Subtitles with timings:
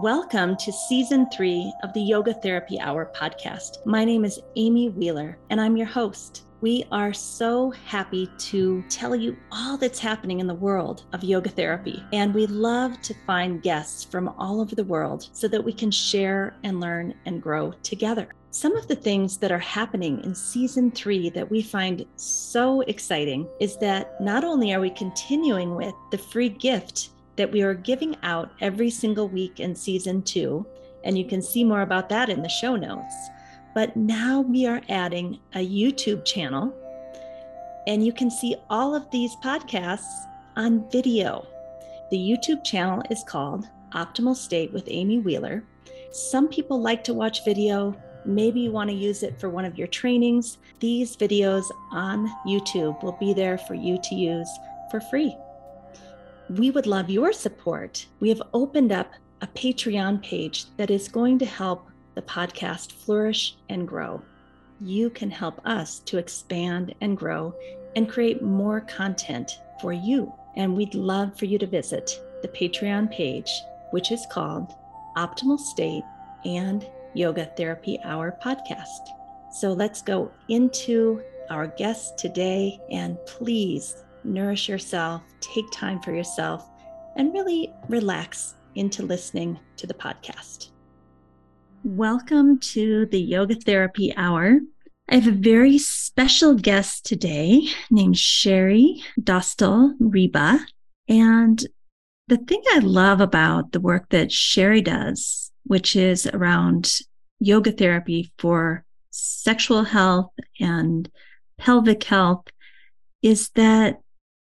[0.00, 3.84] Welcome to season three of the Yoga Therapy Hour podcast.
[3.84, 6.44] My name is Amy Wheeler, and I'm your host.
[6.60, 11.50] We are so happy to tell you all that's happening in the world of yoga
[11.50, 12.00] therapy.
[12.12, 15.90] And we love to find guests from all over the world so that we can
[15.90, 18.28] share and learn and grow together.
[18.52, 23.48] Some of the things that are happening in season three that we find so exciting
[23.58, 28.16] is that not only are we continuing with the free gift that we are giving
[28.22, 30.66] out every single week in season two.
[31.04, 33.14] And you can see more about that in the show notes.
[33.74, 36.74] But now we are adding a YouTube channel,
[37.86, 41.46] and you can see all of these podcasts on video.
[42.10, 45.62] The YouTube channel is called Optimal State with Amy Wheeler.
[46.10, 47.94] Some people like to watch video.
[48.24, 50.58] Maybe you want to use it for one of your trainings.
[50.80, 54.50] These videos on YouTube will be there for you to use
[54.90, 55.36] for free
[56.50, 58.06] we would love your support.
[58.20, 59.12] We have opened up
[59.42, 64.22] a Patreon page that is going to help the podcast flourish and grow.
[64.80, 67.54] You can help us to expand and grow
[67.96, 70.32] and create more content for you.
[70.56, 73.50] And we'd love for you to visit the Patreon page,
[73.90, 74.74] which is called
[75.16, 76.04] Optimal State
[76.44, 79.08] and Yoga Therapy Hour Podcast.
[79.52, 86.68] So let's go into our guest today and please nourish yourself, take time for yourself,
[87.16, 90.68] and really relax into listening to the podcast.
[91.82, 94.60] Welcome to the Yoga Therapy Hour.
[95.08, 100.60] I have a very special guest today named Sherry Dostal Ryba.
[101.08, 101.66] And
[102.26, 107.00] the thing I love about the work that Sherry does, which is around
[107.40, 111.10] yoga therapy for sexual health and
[111.56, 112.44] pelvic health,
[113.22, 114.00] is that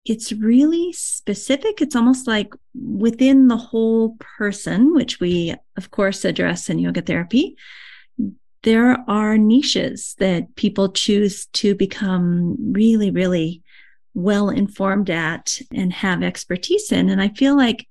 [0.04, 1.80] it's really specific.
[1.80, 7.56] It's almost like within the whole person, which we, of course, address in yoga therapy.
[8.64, 13.62] There are niches that people choose to become really, really
[14.14, 17.08] well informed at and have expertise in.
[17.08, 17.86] And I feel like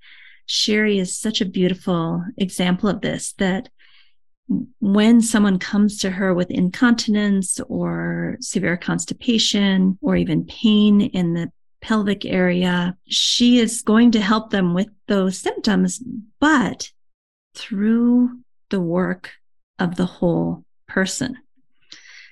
[0.45, 3.69] Sherry is such a beautiful example of this that
[4.79, 11.51] when someone comes to her with incontinence or severe constipation or even pain in the
[11.81, 12.95] pelvic area.
[13.07, 16.01] She is going to help them with those symptoms,
[16.39, 16.89] but
[17.55, 19.31] through the work
[19.79, 21.37] of the whole person.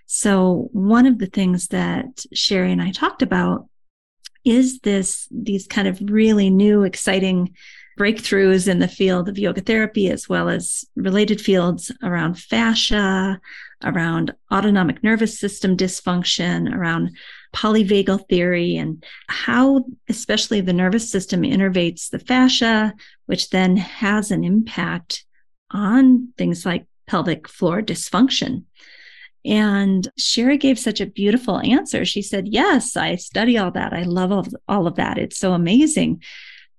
[0.05, 3.67] So one of the things that Sherry and I talked about
[4.45, 7.55] is this, these kind of really new, exciting
[7.99, 13.39] breakthroughs in the field of yoga therapy, as well as related fields around fascia,
[13.83, 17.11] around autonomic nervous system dysfunction, around
[17.53, 22.93] polyvagal theory and how especially the nervous system innervates the fascia,
[23.25, 25.25] which then has an impact
[25.71, 28.63] on things like pelvic floor dysfunction.
[29.45, 32.05] And Sherry gave such a beautiful answer.
[32.05, 33.93] She said, Yes, I study all that.
[33.93, 35.17] I love all, all of that.
[35.17, 36.21] It's so amazing.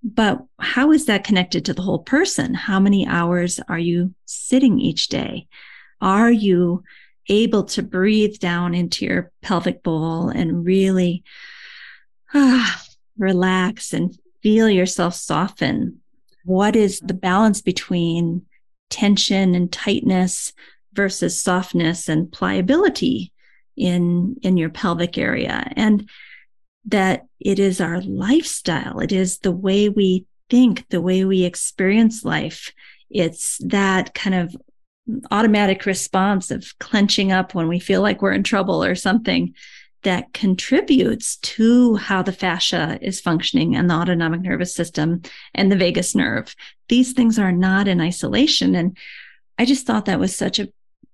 [0.03, 2.53] But how is that connected to the whole person?
[2.53, 5.47] How many hours are you sitting each day?
[6.01, 6.83] Are you
[7.27, 11.23] able to breathe down into your pelvic bowl and really
[12.33, 12.83] ah,
[13.17, 16.01] relax and feel yourself soften.
[16.43, 18.45] What is the balance between
[18.89, 20.53] tension and tightness
[20.93, 23.31] versus softness and pliability
[23.77, 25.71] in, in your pelvic area?
[25.75, 26.09] And
[26.85, 28.99] that it is our lifestyle.
[28.99, 32.73] It is the way we think, the way we experience life.
[33.09, 34.55] It's that kind of
[35.31, 39.53] automatic response of clenching up when we feel like we're in trouble or something
[40.03, 45.21] that contributes to how the fascia is functioning and the autonomic nervous system
[45.53, 46.55] and the vagus nerve.
[46.89, 48.73] These things are not in isolation.
[48.75, 48.97] And
[49.59, 50.69] I just thought that was such a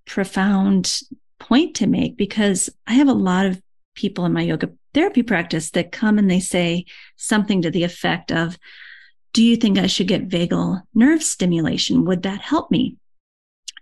[0.05, 1.01] profound
[1.39, 3.61] point to make because I have a lot of
[3.93, 6.85] people in my yoga therapy practice that come and they say
[7.17, 8.57] something to the effect of,
[9.33, 12.05] Do you think I should get vagal nerve stimulation?
[12.05, 12.95] Would that help me?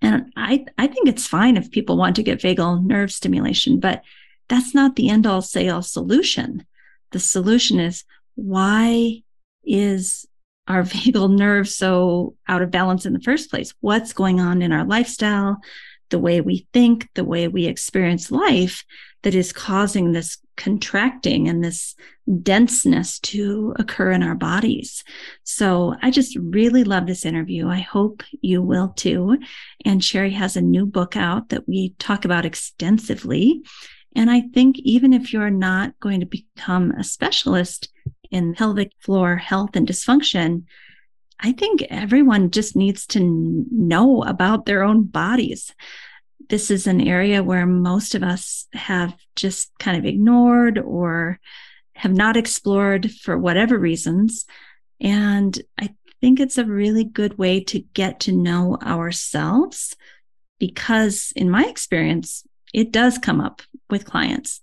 [0.02, 4.04] And I, I think it's fine if people want to get vagal nerve stimulation, but
[4.48, 6.66] that's not the end all say all solution.
[7.12, 8.04] The solution is
[8.36, 9.24] why
[9.64, 10.26] is
[10.68, 13.74] our vagal nerve so out of balance in the first place?
[13.82, 15.58] What's going on in our lifestyle,
[16.10, 18.84] the way we think, the way we experience life
[19.24, 21.96] that is causing this contracting and this
[22.42, 25.04] denseness to occur in our bodies.
[25.44, 27.68] So I just really love this interview.
[27.68, 29.38] I hope you will too.
[29.84, 33.62] And Sherry has a new book out that we talk about extensively.
[34.16, 37.90] And I think even if you're not going to become a specialist
[38.31, 40.63] in pelvic floor health and dysfunction,
[41.40, 43.19] I think everyone just needs to
[43.72, 45.74] know about their own bodies.
[46.50, 51.40] This is an area where most of us have just kind of ignored or
[51.96, 54.46] have not explored for whatever reasons.
[55.00, 59.96] And I think it's a really good way to get to know ourselves
[60.60, 64.62] because, in my experience, it does come up with clients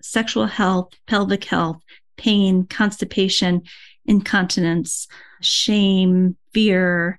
[0.00, 1.82] sexual health, pelvic health,
[2.16, 3.62] pain, constipation,
[4.06, 5.08] incontinence,
[5.40, 7.18] shame, fear,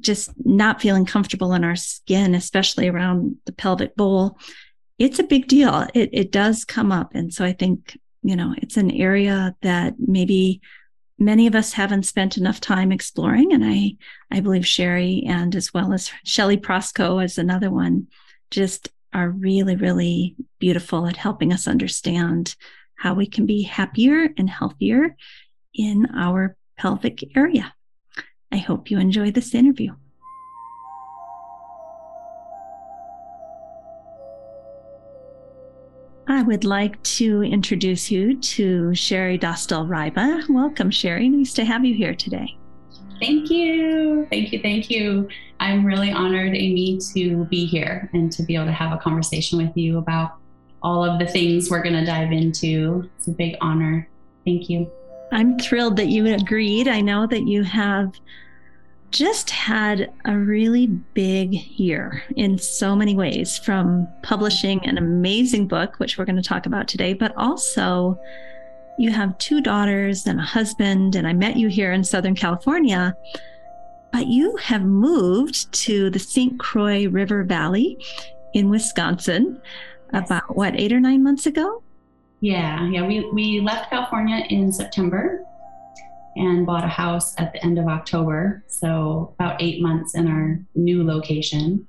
[0.00, 4.38] just not feeling comfortable in our skin, especially around the pelvic bowl.
[4.98, 5.86] It's a big deal.
[5.94, 7.14] It, it does come up.
[7.14, 10.60] And so I think, you know, it's an area that maybe
[11.18, 13.52] many of us haven't spent enough time exploring.
[13.52, 13.96] And I,
[14.30, 18.08] I believe Sherry and as well as Shelly Prosko is another one,
[18.50, 22.54] just are really, really beautiful at helping us understand
[22.94, 25.16] how we can be happier and healthier
[25.74, 27.74] in our pelvic area.
[28.52, 29.94] I hope you enjoy this interview.
[36.28, 40.48] I would like to introduce you to Sherry Dostal Ryba.
[40.50, 41.28] Welcome, Sherry.
[41.28, 42.56] Nice to have you here today.
[43.20, 44.26] Thank you.
[44.30, 44.60] Thank you.
[44.60, 45.28] Thank you.
[45.60, 49.58] I'm really honored, Amy, to be here and to be able to have a conversation
[49.58, 50.38] with you about
[50.82, 53.08] all of the things we're going to dive into.
[53.16, 54.08] It's a big honor.
[54.44, 54.90] Thank you.
[55.32, 56.88] I'm thrilled that you agreed.
[56.88, 58.12] I know that you have
[59.10, 65.96] just had a really big year in so many ways from publishing an amazing book,
[65.96, 68.18] which we're going to talk about today, but also
[68.98, 71.14] you have two daughters and a husband.
[71.14, 73.16] And I met you here in Southern California,
[74.12, 76.58] but you have moved to the St.
[76.58, 77.98] Croix River Valley
[78.52, 79.60] in Wisconsin
[80.12, 80.24] yes.
[80.26, 81.82] about what, eight or nine months ago?
[82.42, 83.06] Yeah, yeah.
[83.06, 85.44] We, we left California in September
[86.34, 88.64] and bought a house at the end of October.
[88.66, 91.86] So, about eight months in our new location.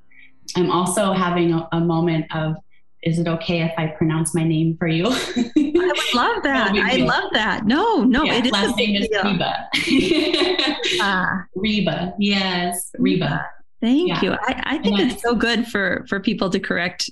[0.55, 2.55] I'm also having a, a moment of
[3.01, 5.07] is it okay if I pronounce my name for you?
[5.07, 6.71] I would love that.
[6.75, 7.65] I love that.
[7.65, 8.51] No, no, yeah, it is.
[8.51, 9.09] Last name is.
[9.09, 9.65] Ryba.
[11.01, 11.45] ah.
[11.57, 12.13] Ryba.
[12.19, 13.44] Yes, Ryba.
[13.83, 14.21] Thank yeah.
[14.21, 14.31] you.
[14.31, 17.09] I, I think it's so good for for people to correct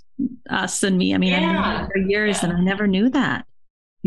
[0.50, 1.14] us and me.
[1.14, 1.86] I mean, yeah.
[1.88, 2.50] For years yeah.
[2.50, 3.46] and I never knew that.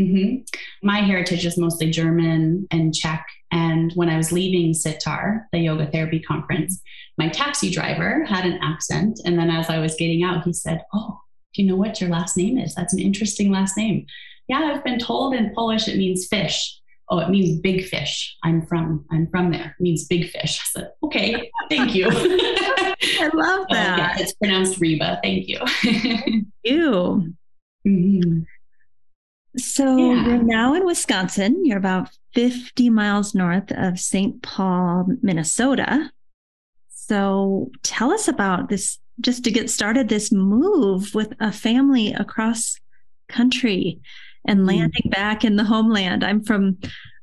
[0.00, 0.44] Mm-hmm.
[0.82, 3.26] My heritage is mostly German and Czech.
[3.52, 6.80] And when I was leaving SYTAR, the yoga therapy conference,
[7.18, 9.20] my taxi driver had an accent.
[9.26, 11.20] And then as I was getting out, he said, Oh,
[11.52, 12.74] do you know what your last name is?
[12.74, 14.06] That's an interesting last name.
[14.48, 16.80] Yeah, I've been told in Polish it means fish.
[17.10, 18.36] Oh, it means big fish.
[18.42, 19.76] I'm from I'm from there.
[19.78, 20.58] It means big fish.
[20.60, 22.08] I said, okay, thank you.
[22.10, 23.98] I love that.
[23.98, 25.20] yeah, it's pronounced Ryba.
[25.22, 25.58] Thank you.
[25.82, 27.34] Thank you.
[27.86, 28.40] Mm-hmm.
[29.56, 30.26] So yeah.
[30.26, 31.64] you're now in Wisconsin.
[31.64, 34.42] You're about 50 miles north of St.
[34.42, 36.10] Paul, Minnesota.
[36.88, 42.76] So tell us about this, just to get started, this move with a family across
[43.28, 44.00] country
[44.46, 44.66] and mm.
[44.66, 46.24] landing back in the homeland.
[46.24, 46.78] I'm from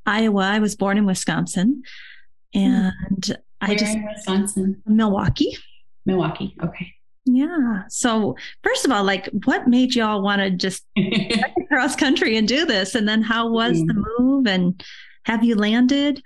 [0.05, 0.43] Iowa.
[0.43, 1.83] I was born in Wisconsin.
[2.55, 2.61] Mm.
[2.63, 3.35] And mm.
[3.61, 4.81] I just Wisconsin.
[4.85, 5.57] Milwaukee.
[6.05, 6.55] Milwaukee.
[6.63, 6.93] Okay.
[7.25, 7.83] Yeah.
[7.89, 10.83] So first of all, like what made y'all want to just
[11.67, 12.95] cross country and do this?
[12.95, 13.87] And then how was mm.
[13.87, 14.83] the move and
[15.25, 16.21] have you landed?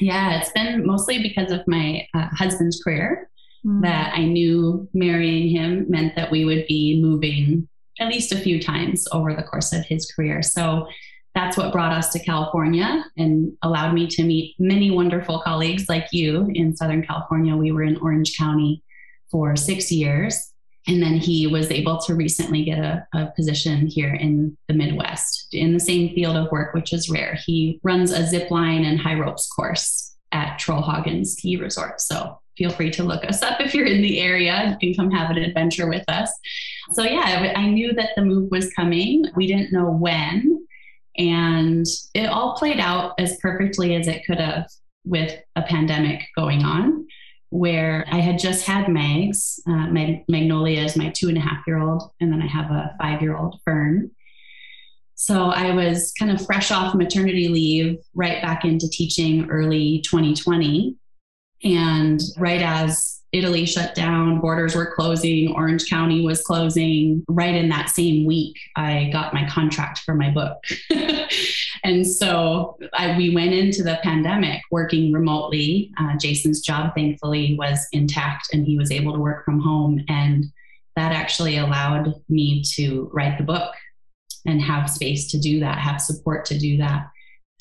[0.00, 3.30] Yeah, it's been mostly because of my uh, husband's career
[3.64, 3.82] mm.
[3.82, 8.62] that I knew marrying him meant that we would be moving at least a few
[8.62, 10.42] times over the course of his career.
[10.42, 10.88] So
[11.34, 16.08] that's what brought us to California and allowed me to meet many wonderful colleagues like
[16.10, 17.54] you in Southern California.
[17.54, 18.82] We were in Orange County
[19.30, 20.52] for six years.
[20.88, 25.48] And then he was able to recently get a, a, position here in the Midwest
[25.52, 27.36] in the same field of work, which is rare.
[27.44, 32.00] He runs a zip line and high ropes course at Trollhaugen Ski Resort.
[32.00, 34.76] So feel free to look us up if you're in the area.
[34.80, 36.32] You can come have an adventure with us.
[36.92, 39.24] So, yeah, I knew that the move was coming.
[39.34, 40.66] We didn't know when.
[41.18, 44.68] And it all played out as perfectly as it could have
[45.04, 47.06] with a pandemic going on
[47.50, 49.60] where I had just had Mags.
[49.66, 52.70] Uh, Mag- Magnolia is my two and a half year old, and then I have
[52.70, 54.10] a five year old Fern.
[55.14, 60.96] So I was kind of fresh off maternity leave, right back into teaching early 2020.
[61.64, 67.68] And right as Italy shut down, borders were closing, Orange County was closing, right in
[67.70, 70.62] that same week, I got my contract for my book.
[71.86, 75.92] And so I, we went into the pandemic working remotely.
[76.00, 80.04] Uh, Jason's job, thankfully, was intact and he was able to work from home.
[80.08, 80.46] And
[80.96, 83.72] that actually allowed me to write the book
[84.46, 87.08] and have space to do that, have support to do that.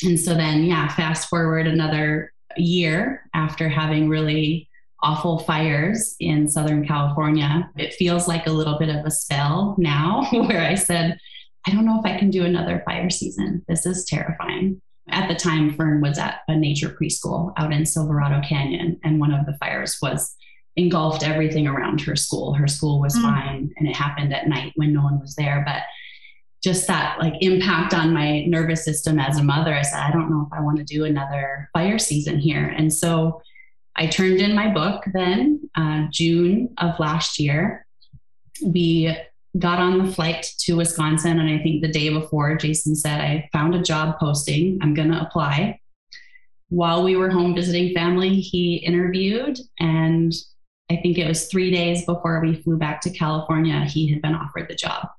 [0.04, 4.70] And so then, yeah, fast forward another year after having really
[5.02, 10.28] awful fires in Southern California, it feels like a little bit of a spell now
[10.32, 11.18] where I said,
[11.68, 13.64] I don't know if I can do another fire season.
[13.68, 14.82] This is terrifying.
[15.10, 19.32] At the time, Fern was at a nature preschool out in Silverado Canyon, and one
[19.32, 20.36] of the fires was
[20.76, 22.54] engulfed everything around her school.
[22.54, 23.22] Her school was mm.
[23.22, 25.64] fine, and it happened at night when no one was there.
[25.66, 25.84] But
[26.66, 30.32] just that like impact on my nervous system as a mother, I said, I don't
[30.32, 32.74] know if I want to do another fire season here.
[32.76, 33.44] And so
[33.96, 37.86] I turned in my book then, uh, June of last year.
[38.66, 39.16] We
[39.60, 41.40] got on the flight to Wisconsin.
[41.40, 44.80] And I think the day before, Jason said, I found a job posting.
[44.82, 45.80] I'm going to apply.
[46.70, 49.60] While we were home visiting family, he interviewed.
[49.80, 50.34] And
[50.90, 54.34] I think it was three days before we flew back to California, he had been
[54.34, 55.10] offered the job.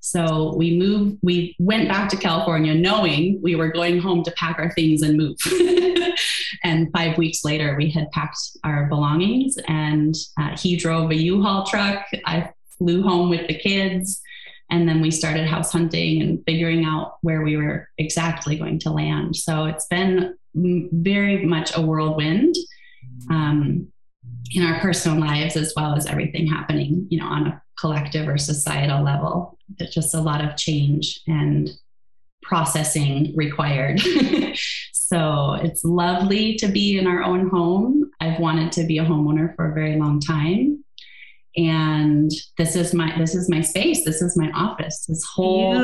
[0.00, 4.58] So we moved, we went back to California knowing we were going home to pack
[4.58, 5.36] our things and move.
[6.64, 11.42] and five weeks later, we had packed our belongings and uh, he drove a U
[11.42, 12.06] Haul truck.
[12.24, 14.20] I flew home with the kids.
[14.70, 18.90] And then we started house hunting and figuring out where we were exactly going to
[18.90, 19.34] land.
[19.34, 22.54] So it's been very much a whirlwind
[23.30, 23.88] um,
[24.54, 28.38] in our personal lives as well as everything happening, you know, on a collective or
[28.38, 29.58] societal level.
[29.78, 31.70] It's just a lot of change and
[32.42, 34.00] processing required.
[34.92, 38.10] so it's lovely to be in our own home.
[38.20, 40.84] I've wanted to be a homeowner for a very long time
[41.58, 45.74] and this is my this is my space this is my office this whole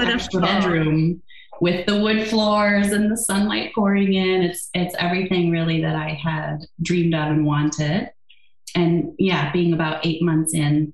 [0.40, 1.21] bedroom
[1.61, 6.11] with the wood floors and the sunlight pouring in it's it's everything really that i
[6.11, 8.09] had dreamed of and wanted
[8.75, 10.93] and yeah being about eight months in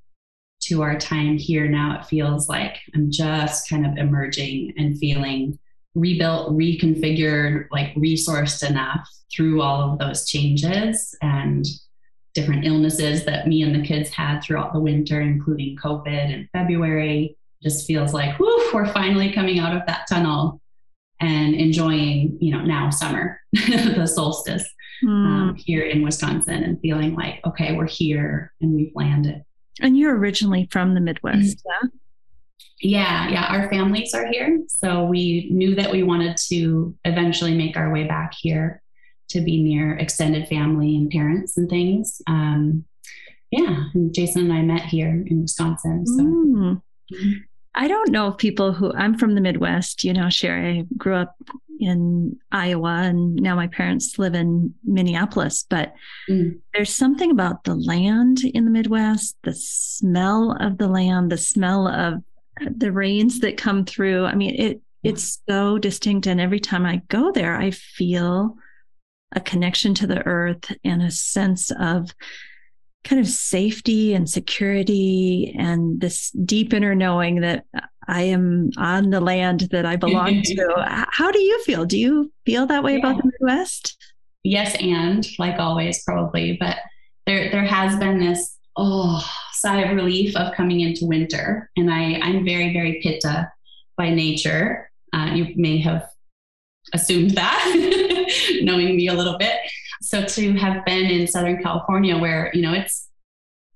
[0.61, 5.59] to our time here now it feels like i'm just kind of emerging and feeling
[5.95, 11.67] rebuilt reconfigured like resourced enough through all of those changes and
[12.35, 17.37] different illnesses that me and the kids had throughout the winter, including COVID in February.
[17.63, 20.61] Just feels like, whew, we're finally coming out of that tunnel
[21.21, 24.67] and enjoying, you know, now summer, the solstice
[25.04, 25.09] mm.
[25.09, 29.42] um, here in Wisconsin and feeling like, okay, we're here and we've landed.
[29.80, 31.87] And you're originally from the Midwest, mm-hmm.
[31.87, 31.90] yeah?
[32.83, 33.47] Yeah, yeah.
[33.50, 34.62] Our families are here.
[34.69, 38.83] So we knew that we wanted to eventually make our way back here
[39.28, 42.23] to be near extended family and parents and things.
[42.26, 42.85] Um,
[43.50, 46.07] yeah, and Jason and I met here in Wisconsin.
[46.07, 46.23] So.
[46.23, 46.83] Mm.
[47.75, 51.15] I don't know if people who I'm from the Midwest, you know, Sherry, I grew
[51.15, 51.37] up
[51.79, 55.95] in Iowa and now my parents live in Minneapolis, but
[56.29, 56.59] mm.
[56.75, 61.89] there's something about the land in the Midwest, the smell of the land, the smell
[61.89, 62.23] of
[62.77, 64.27] the rains that come through.
[64.27, 68.57] I mean, it it's so distinct and every time I go there, I feel
[69.33, 72.15] a connection to the earth and a sense of
[73.04, 77.64] kind of safety and security and this deep inner knowing that
[78.07, 81.07] I am on the land that I belong to.
[81.11, 81.85] How do you feel?
[81.85, 82.99] Do you feel that way yeah.
[82.99, 83.97] about the Midwest?
[84.42, 86.57] Yes, and like always, probably.
[86.59, 86.78] But
[87.26, 92.19] there, there has been this oh sigh of relief of coming into winter, and I,
[92.23, 93.50] I'm very, very pitta
[93.97, 94.90] by nature.
[95.12, 96.09] Uh, you may have
[96.92, 98.28] assumed that,
[98.62, 99.57] knowing me a little bit.
[100.02, 103.09] So to have been in Southern California, where you know it's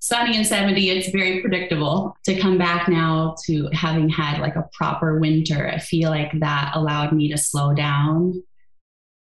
[0.01, 2.17] sunny and 70, it's very predictable.
[2.25, 6.73] To come back now to having had like a proper winter, I feel like that
[6.75, 8.43] allowed me to slow down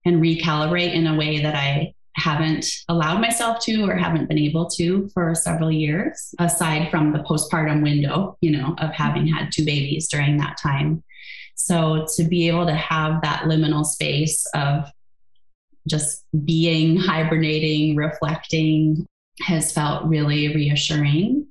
[0.05, 4.69] and recalibrate in a way that I haven't allowed myself to or haven't been able
[4.71, 9.65] to for several years, aside from the postpartum window, you know, of having had two
[9.65, 11.03] babies during that time.
[11.55, 14.91] So to be able to have that liminal space of
[15.87, 19.05] just being, hibernating, reflecting
[19.41, 21.47] has felt really reassuring.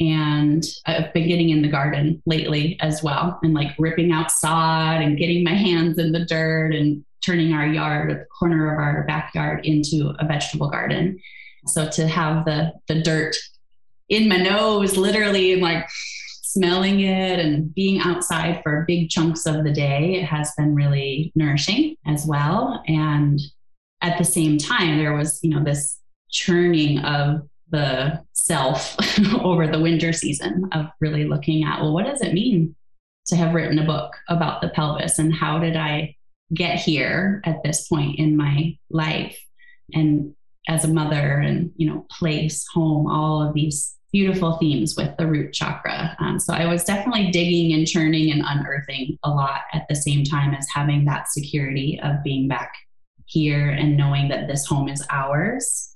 [0.00, 4.30] And uh, I've been getting in the garden lately as well, and like ripping out
[4.30, 8.78] sod and getting my hands in the dirt and turning our yard, the corner of
[8.78, 11.20] our backyard, into a vegetable garden.
[11.66, 13.36] So to have the the dirt
[14.08, 15.86] in my nose, literally, and like
[16.42, 21.30] smelling it and being outside for big chunks of the day it has been really
[21.36, 22.82] nourishing as well.
[22.88, 23.38] And
[24.02, 25.98] at the same time, there was, you know, this
[26.30, 28.96] churning of the self
[29.40, 32.74] over the winter season of really looking at, well, what does it mean
[33.26, 36.16] to have written a book about the pelvis and how did I
[36.52, 39.38] get here at this point in my life?
[39.92, 40.34] And
[40.68, 45.26] as a mother and, you know, place, home, all of these beautiful themes with the
[45.26, 46.16] root chakra.
[46.18, 50.24] Um, so I was definitely digging and churning and unearthing a lot at the same
[50.24, 52.72] time as having that security of being back
[53.30, 55.94] here and knowing that this home is ours.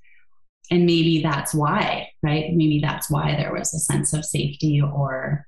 [0.71, 2.53] And maybe that's why, right?
[2.55, 5.47] Maybe that's why there was a sense of safety or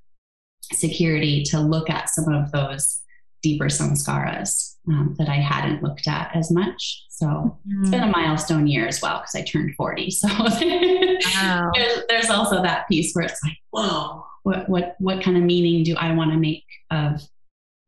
[0.73, 3.01] security to look at some of those
[3.41, 7.05] deeper samskaras um, that I hadn't looked at as much.
[7.09, 7.81] So mm-hmm.
[7.81, 10.11] it's been a milestone year as well because I turned 40.
[10.11, 11.71] So wow.
[11.73, 15.83] there's, there's also that piece where it's like, whoa, what, what, what kind of meaning
[15.83, 17.21] do I want to make of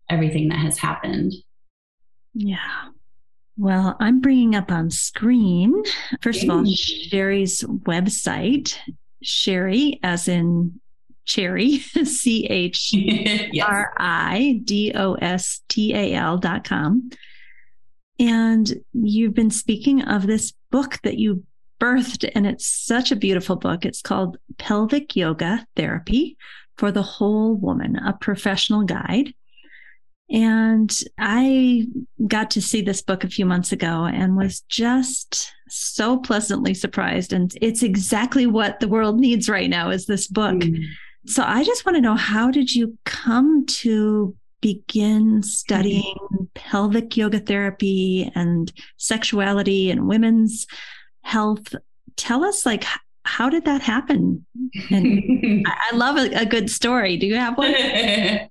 [0.10, 1.34] everything that has happened?
[2.34, 2.89] Yeah.
[3.59, 5.83] Well, I'm bringing up on screen,
[6.21, 8.77] first of all, Sherry's website,
[9.21, 10.79] Sherry, as in
[11.25, 12.93] Cherry, C H
[13.61, 17.09] R I D O S T A L dot com.
[18.17, 21.43] And you've been speaking of this book that you
[21.81, 23.85] birthed, and it's such a beautiful book.
[23.85, 26.37] It's called Pelvic Yoga Therapy
[26.77, 29.33] for the Whole Woman, a professional guide.
[30.31, 31.88] And I
[32.27, 37.33] got to see this book a few months ago and was just so pleasantly surprised.
[37.33, 40.57] And it's exactly what the world needs right now is this book.
[40.57, 40.83] Mm.
[41.25, 47.39] So I just want to know how did you come to begin studying pelvic yoga
[47.39, 50.67] therapy and sexuality and women's
[51.21, 51.75] health?
[52.15, 52.86] Tell us like
[53.25, 54.45] how did that happen?
[54.89, 57.15] And I love a, a, good story.
[57.15, 57.75] Do you have one?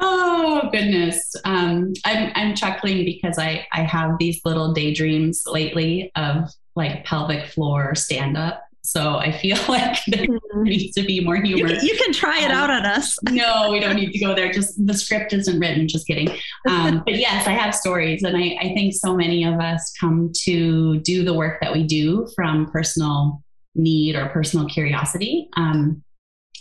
[0.00, 1.34] oh goodness.
[1.44, 7.46] Um, I'm I'm chuckling because I I have these little daydreams lately of like pelvic
[7.48, 10.62] floor stand up so I feel like there mm-hmm.
[10.62, 11.68] needs to be more humor.
[11.68, 13.18] You can, you can try it um, out on us.
[13.30, 14.50] no, we don't need to go there.
[14.50, 15.86] Just the script isn't written.
[15.86, 16.30] Just kidding.
[16.66, 18.22] Um, but yes, I have stories.
[18.22, 21.84] And I, I think so many of us come to do the work that we
[21.84, 23.42] do from personal
[23.74, 25.50] need or personal curiosity.
[25.56, 26.02] Um,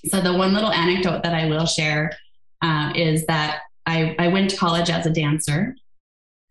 [0.05, 2.11] so the one little anecdote that I will share
[2.61, 5.75] uh, is that I, I went to college as a dancer.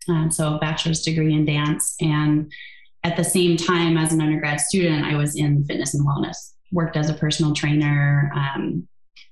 [0.09, 1.95] Um, so a bachelor's degree in dance.
[2.01, 2.51] And
[3.03, 6.97] at the same time as an undergrad student, I was in fitness and wellness, worked
[6.97, 8.87] as a personal trainer, um,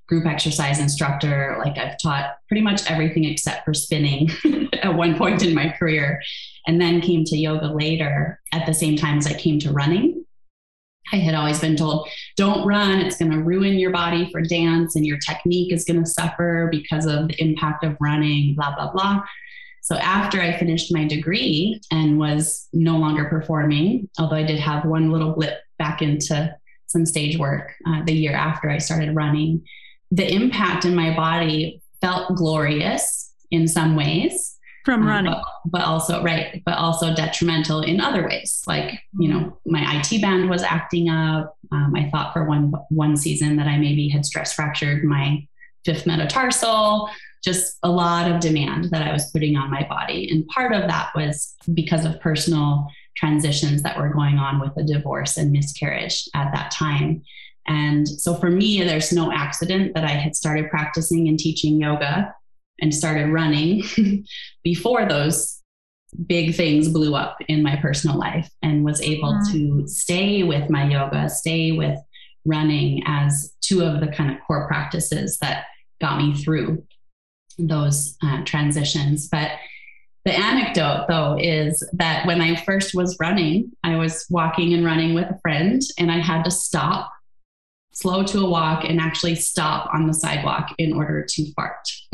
[0.08, 1.56] group exercise instructor.
[1.60, 4.30] Like I've taught pretty much everything except for spinning
[4.84, 6.21] at one point in my career,
[6.67, 10.26] and then came to yoga later at the same time as I came to running.
[11.12, 14.96] I had always been told, don't run, it's going to ruin your body for dance,
[14.96, 18.91] and your technique is going to suffer because of the impact of running, blah, blah,
[18.91, 19.24] blah.
[19.82, 24.86] So after I finished my degree and was no longer performing, although I did have
[24.86, 26.56] one little blip back into
[26.88, 29.63] some stage work uh, the year after I started running,
[30.10, 34.55] the impact in my body felt glorious in some ways
[34.86, 35.34] from um, running.
[35.34, 38.62] But, but, also right but also detrimental in other ways.
[38.67, 41.58] Like you know my IT band was acting up.
[41.71, 45.45] Um, i thought for one one season that i maybe had stress fractured my
[45.86, 47.10] fifth metatarsal.
[47.43, 50.30] Just a lot of demand that I was putting on my body.
[50.32, 54.84] And part of that was because of personal transitions that were going on with a
[54.84, 57.21] divorce and miscarriage at that time.
[57.67, 62.34] And so for me, there's no accident that I had started practicing and teaching yoga
[62.82, 63.84] and started running
[64.64, 65.62] before those
[66.28, 69.82] big things blew up in my personal life and was able mm-hmm.
[69.82, 72.00] to stay with my yoga, stay with
[72.46, 75.66] running as two of the kind of core practices that
[76.00, 76.84] got me through
[77.58, 79.28] those uh, transitions.
[79.28, 79.52] But
[80.26, 85.14] the anecdote, though, is that when I first was running, I was walking and running
[85.14, 87.12] with a friend, and I had to stop,
[87.95, 91.88] slow to a walk, and actually stop on the sidewalk in order to fart.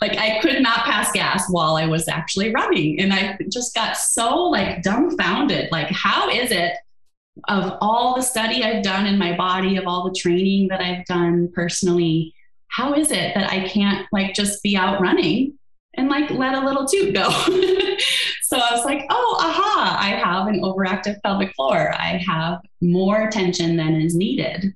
[0.00, 3.00] like I could not pass gas while I was actually running.
[3.00, 5.70] And I just got so like dumbfounded.
[5.70, 6.74] Like, how is it
[7.48, 11.04] of all the study I've done in my body, of all the training that I've
[11.06, 12.34] done personally,
[12.68, 15.56] how is it that I can't like just be out running
[15.96, 17.28] and like let a little toot go?
[18.42, 21.94] so I was like, oh, aha, I have an overactive pelvic floor.
[21.94, 24.74] I have more tension than is needed.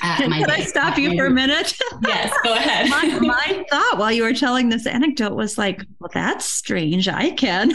[0.00, 1.76] Can, can I stop you for a minute?
[2.06, 2.88] yes, go ahead.
[2.88, 7.08] my, my, thought while you were telling this anecdote was like, well, that's strange.
[7.08, 7.72] I can.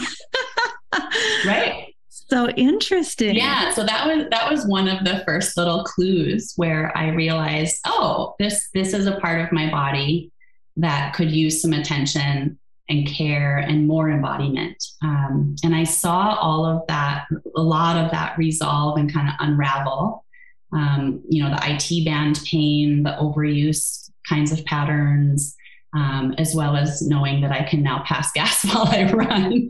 [1.44, 1.94] right
[2.28, 3.36] so interesting.
[3.36, 7.78] Yeah, so that was that was one of the first little clues where I realized,
[7.86, 10.32] oh, this this is a part of my body
[10.76, 12.58] that could use some attention
[12.88, 14.82] and care and more embodiment.
[15.02, 19.34] Um, and I saw all of that, a lot of that resolve and kind of
[19.40, 20.24] unravel.
[20.72, 25.56] Um, you know, the IT band pain, the overuse kinds of patterns,
[25.94, 29.68] um, as well as knowing that I can now pass gas while I run.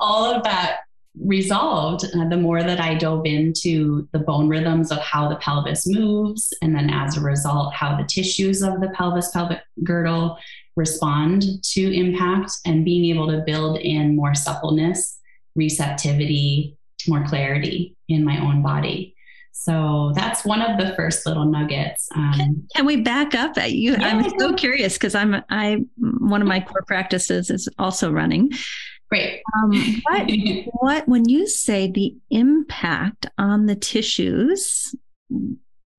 [0.00, 0.80] all of that
[1.18, 5.86] resolved uh, the more that I dove into the bone rhythms of how the pelvis
[5.86, 6.52] moves.
[6.62, 10.38] And then as a result, how the tissues of the pelvis pelvic girdle
[10.76, 15.18] respond to impact and being able to build in more suppleness,
[15.56, 16.76] receptivity,
[17.08, 19.14] more clarity in my own body.
[19.52, 22.08] So that's one of the first little nuggets.
[22.14, 23.58] Um, can, can, we back up?
[23.58, 27.68] At you, yeah, I'm so curious because I'm I one of my core practices is
[27.78, 28.52] also running.
[29.10, 29.42] Great.
[29.56, 29.72] Um,
[30.04, 30.30] what
[30.72, 34.94] what when you say the impact on the tissues?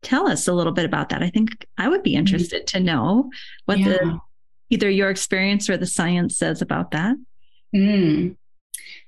[0.01, 1.21] Tell us a little bit about that.
[1.21, 2.19] I think I would be mm-hmm.
[2.19, 3.29] interested to know
[3.65, 3.89] what yeah.
[3.89, 4.19] the
[4.69, 7.17] either your experience or the science says about that.
[7.75, 8.35] Mm.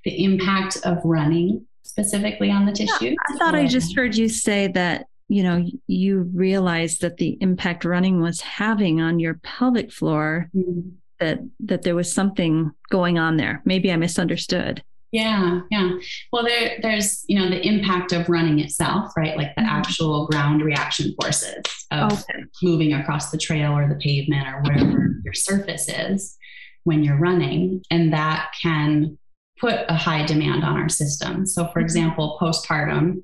[0.04, 3.06] The impact of running specifically on the tissue.
[3.06, 3.58] Yeah, I thought or?
[3.58, 8.42] I just heard you say that you know you realized that the impact running was
[8.42, 10.92] having on your pelvic floor mm.
[11.20, 13.62] That that there was something going on there.
[13.64, 14.82] Maybe I misunderstood.
[15.12, 15.92] Yeah, yeah.
[16.32, 19.36] Well, there, there's you know the impact of running itself, right?
[19.36, 19.70] Like the mm-hmm.
[19.70, 22.44] actual ground reaction forces of okay.
[22.62, 26.36] moving across the trail or the pavement or whatever your surface is
[26.82, 29.16] when you're running, and that can
[29.60, 31.46] put a high demand on our system.
[31.46, 31.80] So, for mm-hmm.
[31.82, 33.22] example, postpartum,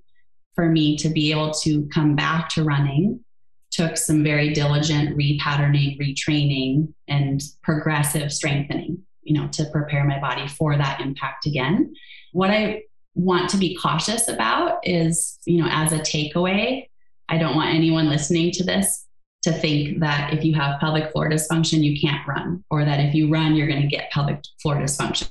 [0.54, 3.24] for me to be able to come back to running
[3.70, 10.48] took some very diligent repatterning, retraining, and progressive strengthening, you know, to prepare my body
[10.48, 11.94] for that impact again.
[12.32, 12.82] What I
[13.14, 16.88] want to be cautious about is, you know, as a takeaway,
[17.28, 19.06] I don't want anyone listening to this
[19.42, 23.14] to think that if you have pelvic floor dysfunction, you can't run, or that if
[23.14, 25.30] you run, you're going to get pelvic floor dysfunction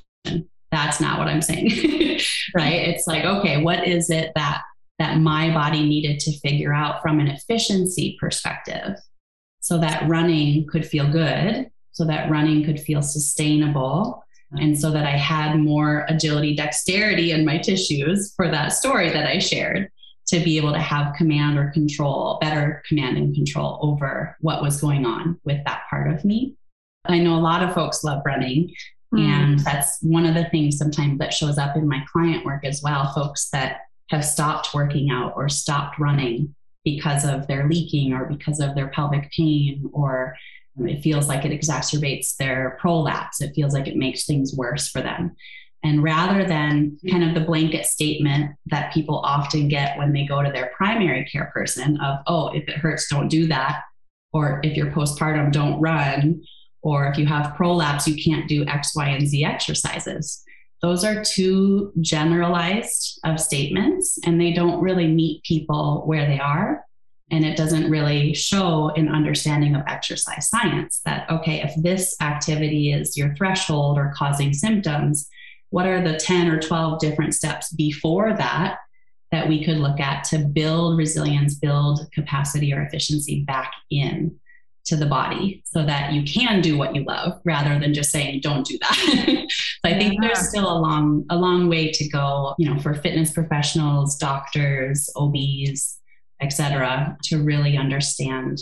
[0.70, 1.68] that's not what I'm saying.
[2.54, 2.88] right?
[2.88, 4.62] It's like, okay, what is it that
[5.00, 8.96] that my body needed to figure out from an efficiency perspective
[9.58, 15.06] so that running could feel good, so that running could feel sustainable, and so that
[15.06, 19.90] I had more agility, dexterity in my tissues for that story that I shared
[20.28, 24.80] to be able to have command or control, better command and control over what was
[24.80, 26.56] going on with that part of me.
[27.04, 28.72] I know a lot of folks love running
[29.14, 29.20] Mm.
[29.20, 32.82] And that's one of the things sometimes that shows up in my client work as
[32.82, 33.12] well.
[33.12, 38.60] Folks that have stopped working out or stopped running because of their leaking or because
[38.60, 40.36] of their pelvic pain, or
[40.78, 43.40] it feels like it exacerbates their prolapse.
[43.40, 45.36] It feels like it makes things worse for them.
[45.82, 50.42] And rather than kind of the blanket statement that people often get when they go
[50.42, 53.82] to their primary care person of, oh, if it hurts, don't do that.
[54.32, 56.42] Or if you're postpartum, don't run
[56.82, 60.42] or if you have prolapse, you can't do X, Y, and Z exercises.
[60.82, 66.84] Those are too generalized of statements, and they don't really meet people where they are.
[67.30, 72.92] And it doesn't really show an understanding of exercise science that, okay, if this activity
[72.92, 75.28] is your threshold or causing symptoms,
[75.68, 78.78] what are the 10 or 12 different steps before that
[79.30, 84.39] that we could look at to build resilience, build capacity or efficiency back in?
[84.86, 88.40] To the body so that you can do what you love rather than just saying
[88.42, 89.46] don't do that.
[89.50, 90.20] so I think yeah.
[90.22, 95.08] there's still a long a long way to go, you know, for fitness professionals, doctors,
[95.16, 95.98] OBs,
[96.40, 98.58] etc., to really understand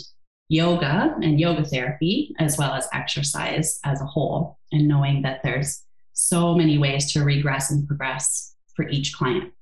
[0.49, 5.83] yoga and yoga therapy as well as exercise as a whole and knowing that there's
[6.13, 9.53] so many ways to regress and progress for each client.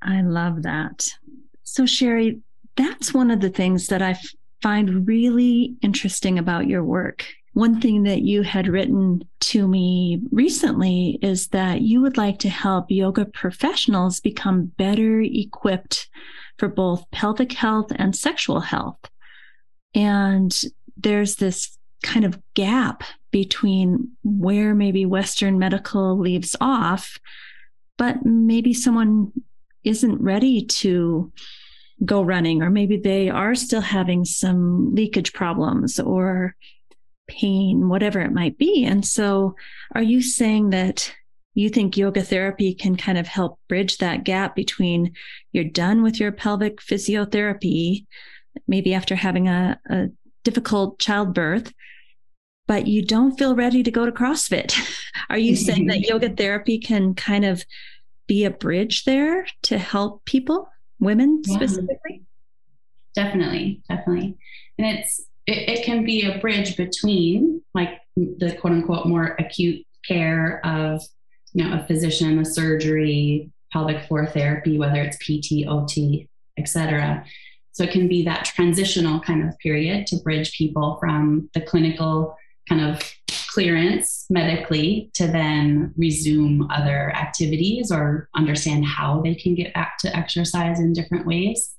[0.00, 1.08] I love that.
[1.64, 2.40] So Sherry,
[2.76, 4.22] that's one of the things that I've
[4.62, 7.26] find really interesting about your work.
[7.52, 12.50] One thing that you had written to me recently is that you would like to
[12.50, 16.08] help yoga professionals become better equipped
[16.58, 18.98] for both pelvic health and sexual health.
[19.94, 20.54] And
[20.96, 27.18] there's this kind of gap between where maybe Western medical leaves off,
[27.96, 29.32] but maybe someone
[29.84, 31.32] isn't ready to
[32.04, 36.54] go running, or maybe they are still having some leakage problems or
[37.26, 38.84] pain, whatever it might be.
[38.84, 39.56] And so,
[39.94, 41.12] are you saying that
[41.54, 45.14] you think yoga therapy can kind of help bridge that gap between
[45.52, 48.04] you're done with your pelvic physiotherapy,
[48.68, 50.08] maybe after having a, a
[50.44, 51.72] difficult childbirth,
[52.68, 54.78] but you don't feel ready to go to CrossFit?
[55.30, 57.64] Are you saying that yoga therapy can kind of
[58.26, 60.68] be a bridge there to help people?
[61.00, 61.56] Women yeah.
[61.56, 62.22] specifically?
[63.14, 64.36] Definitely, definitely.
[64.78, 69.86] And it's it, it can be a bridge between like the quote unquote more acute
[70.06, 71.02] care of
[71.52, 76.28] you know a physician, a surgery, pelvic floor therapy, whether it's PT, OT,
[76.58, 77.24] etc.
[77.72, 82.36] So it can be that transitional kind of period to bridge people from the clinical
[82.68, 83.00] kind of
[83.56, 90.14] clearance medically to then resume other activities or understand how they can get back to
[90.14, 91.74] exercise in different ways.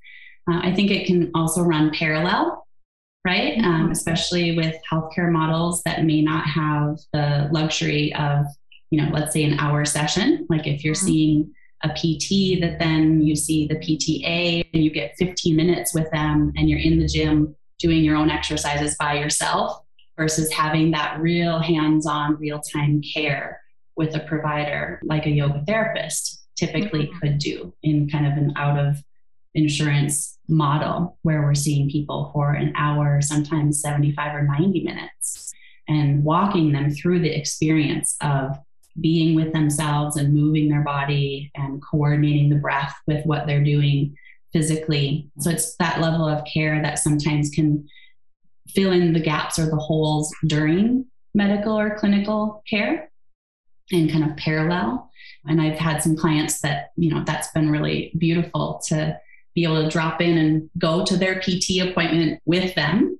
[0.50, 2.66] Uh, I think it can also run parallel,
[3.24, 3.60] right?
[3.60, 3.92] Um, mm-hmm.
[3.92, 8.48] especially with healthcare models that may not have the luxury of,
[8.90, 10.48] you know, let's say an hour session.
[10.50, 11.06] Like if you're mm-hmm.
[11.06, 16.10] seeing a PT that then you see the PTA and you get 15 minutes with
[16.10, 19.84] them and you're in the gym doing your own exercises by yourself
[20.18, 23.62] versus having that real hands on, real time care
[23.96, 27.20] with a provider like a yoga therapist typically mm-hmm.
[27.20, 29.04] could do in kind of an out of
[29.54, 35.52] insurance model where we're seeing people for an hour, sometimes 75 or 90 minutes,
[35.88, 38.58] and walking them through the experience of
[39.00, 44.16] being with themselves and moving their body and coordinating the breath with what they're doing
[44.54, 45.30] physically.
[45.40, 47.88] So it's that level of care that sometimes can
[48.78, 53.10] fill in the gaps or the holes during medical or clinical care
[53.92, 55.10] and kind of parallel.
[55.48, 59.20] And I've had some clients that, you know, that's been really beautiful to
[59.56, 63.18] be able to drop in and go to their PT appointment with them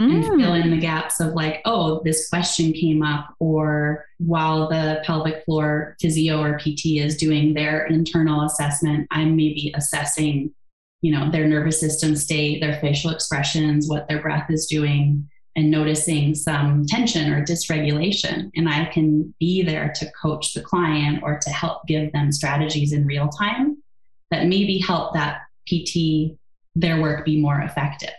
[0.00, 0.12] mm.
[0.12, 5.00] and fill in the gaps of like, oh, this question came up, or while the
[5.04, 10.52] pelvic floor physio or PT is doing their internal assessment, I'm maybe assessing,
[11.00, 15.70] you know, their nervous system state, their facial expressions, what their breath is doing and
[15.70, 18.50] noticing some tension or dysregulation.
[18.54, 22.92] And I can be there to coach the client or to help give them strategies
[22.92, 23.82] in real time
[24.30, 26.36] that maybe help that PT,
[26.74, 28.10] their work be more effective.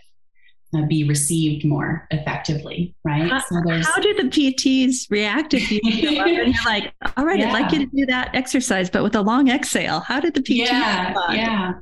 [0.72, 3.28] Uh, be received more effectively, right?
[3.28, 7.48] How, so how do the PTs react if you and you're like, all right, yeah.
[7.48, 9.98] I'd like you to do that exercise, but with a long exhale?
[9.98, 11.72] How did the PT Yeah, yeah.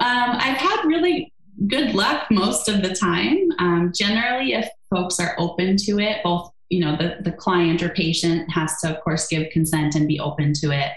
[0.00, 1.32] Um, I've had really
[1.66, 3.38] good luck most of the time.
[3.58, 7.90] Um, generally, if folks are open to it, both you know the, the client or
[7.90, 10.92] patient has to, of course, give consent and be open to it,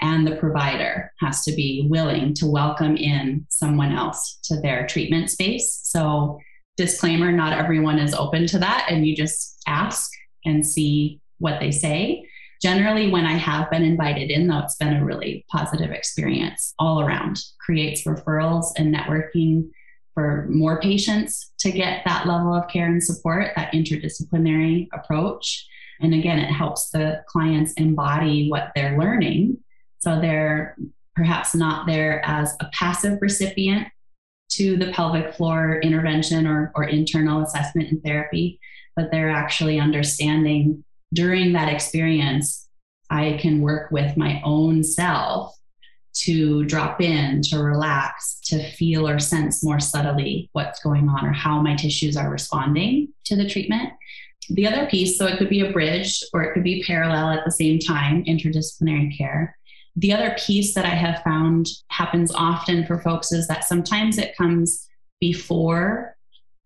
[0.00, 5.30] and the provider has to be willing to welcome in someone else to their treatment
[5.30, 5.80] space.
[5.82, 6.38] So,
[6.76, 10.10] disclaimer: not everyone is open to that, and you just ask
[10.44, 12.26] and see what they say.
[12.62, 17.00] Generally, when I have been invited in, though, it's been a really positive experience all
[17.00, 17.40] around.
[17.60, 19.70] Creates referrals and networking
[20.14, 25.66] for more patients to get that level of care and support, that interdisciplinary approach.
[26.00, 29.58] And again, it helps the clients embody what they're learning.
[29.98, 30.76] So they're
[31.14, 33.88] perhaps not there as a passive recipient
[34.48, 38.58] to the pelvic floor intervention or, or internal assessment and therapy,
[38.94, 42.68] but they're actually understanding during that experience,
[43.10, 45.56] I can work with my own self
[46.14, 51.32] to drop in, to relax, to feel or sense more subtly what's going on or
[51.32, 53.92] how my tissues are responding to the treatment.
[54.48, 57.44] The other piece, so it could be a bridge or it could be parallel at
[57.44, 59.56] the same time, interdisciplinary care.
[59.96, 64.36] The other piece that I have found happens often for folks is that sometimes it
[64.36, 64.88] comes
[65.20, 66.15] before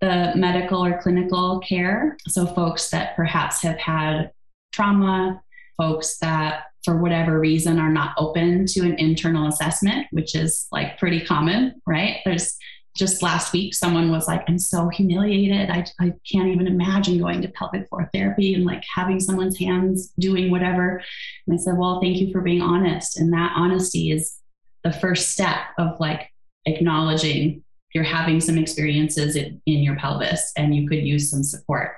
[0.00, 2.16] the medical or clinical care.
[2.28, 4.32] So, folks that perhaps have had
[4.72, 5.42] trauma,
[5.76, 10.98] folks that for whatever reason are not open to an internal assessment, which is like
[10.98, 12.18] pretty common, right?
[12.24, 12.56] There's
[12.96, 15.70] just last week, someone was like, I'm so humiliated.
[15.70, 20.12] I, I can't even imagine going to pelvic floor therapy and like having someone's hands
[20.18, 21.02] doing whatever.
[21.46, 23.18] And I said, Well, thank you for being honest.
[23.18, 24.36] And that honesty is
[24.82, 26.30] the first step of like
[26.66, 27.62] acknowledging
[27.94, 31.96] you're having some experiences in, in your pelvis and you could use some support.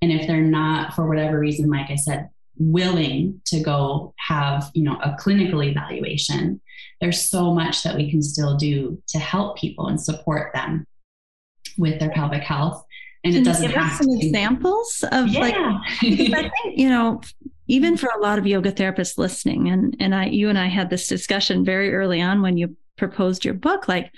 [0.00, 4.82] And if they're not, for whatever reason, like I said, willing to go have you
[4.82, 6.60] know a clinical evaluation
[7.00, 10.86] there's so much that we can still do to help people and support them
[11.78, 12.84] with their pelvic health
[13.24, 15.40] and can it doesn't have some to, examples of yeah.
[15.40, 15.54] like
[16.04, 17.20] I think you know
[17.68, 20.90] even for a lot of yoga therapists listening and and I you and I had
[20.90, 24.12] this discussion very early on when you proposed your book like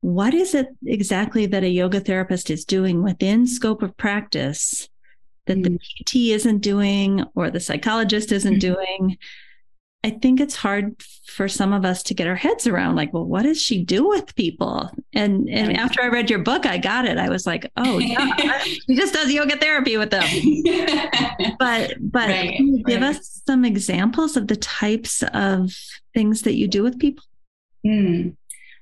[0.00, 4.88] what is it exactly that a yoga therapist is doing within scope of practice
[5.46, 5.78] that the mm.
[5.78, 8.74] PT isn't doing or the psychologist isn't mm-hmm.
[8.74, 9.18] doing.
[10.04, 13.24] I think it's hard for some of us to get our heads around like, well,
[13.24, 14.88] what does she do with people?
[15.12, 17.18] And and after I read your book, I got it.
[17.18, 20.22] I was like, oh yeah, she just does yoga therapy with them.
[21.58, 23.16] but but right, can you give right.
[23.16, 25.74] us some examples of the types of
[26.14, 27.24] things that you do with people?
[27.84, 28.36] Mm.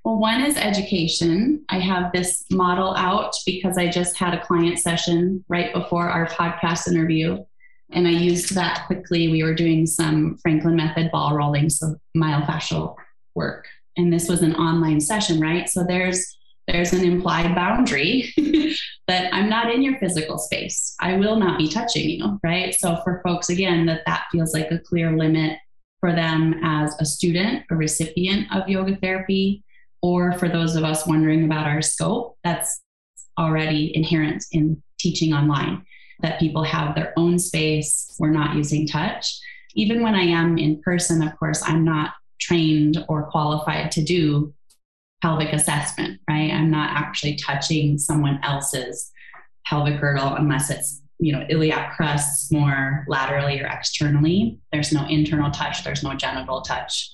[0.07, 1.65] Well, one is education.
[1.69, 6.29] I have this model out because I just had a client session right before our
[6.29, 7.45] podcast interview.
[7.91, 9.33] And I used that quickly.
[9.33, 12.95] We were doing some Franklin method ball rolling, so myofascial
[13.35, 13.67] work.
[13.97, 15.69] And this was an online session, right?
[15.69, 16.25] So there's
[16.69, 18.33] there's an implied boundary
[19.09, 20.95] that I'm not in your physical space.
[21.01, 22.73] I will not be touching you, right?
[22.73, 25.59] So for folks again that that feels like a clear limit
[25.99, 29.65] for them as a student, a recipient of yoga therapy,
[30.03, 32.83] or for those of us wondering about our scope, that's
[33.39, 35.85] already inherent in teaching online
[36.21, 38.15] that people have their own space.
[38.19, 39.39] We're not using touch.
[39.75, 44.55] Even when I am in person, of course, I'm not trained or qualified to do
[45.23, 46.51] pelvic assessment, right?
[46.51, 49.11] I'm not actually touching someone else's
[49.67, 55.51] pelvic girdle unless it's you know iliac crests more laterally or externally there's no internal
[55.51, 57.11] touch there's no genital touch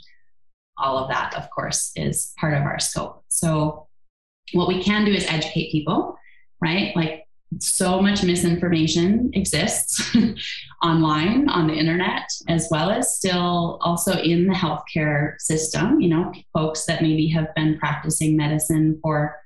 [0.83, 3.25] all of that of course is part of our scope.
[3.29, 3.87] So
[4.53, 6.17] what we can do is educate people
[6.63, 6.95] right?
[6.97, 7.27] Like
[7.59, 10.17] so much misinformation exists
[10.83, 16.33] online on the internet as well as still also in the healthcare system you know
[16.55, 19.37] folks that maybe have been practicing medicine for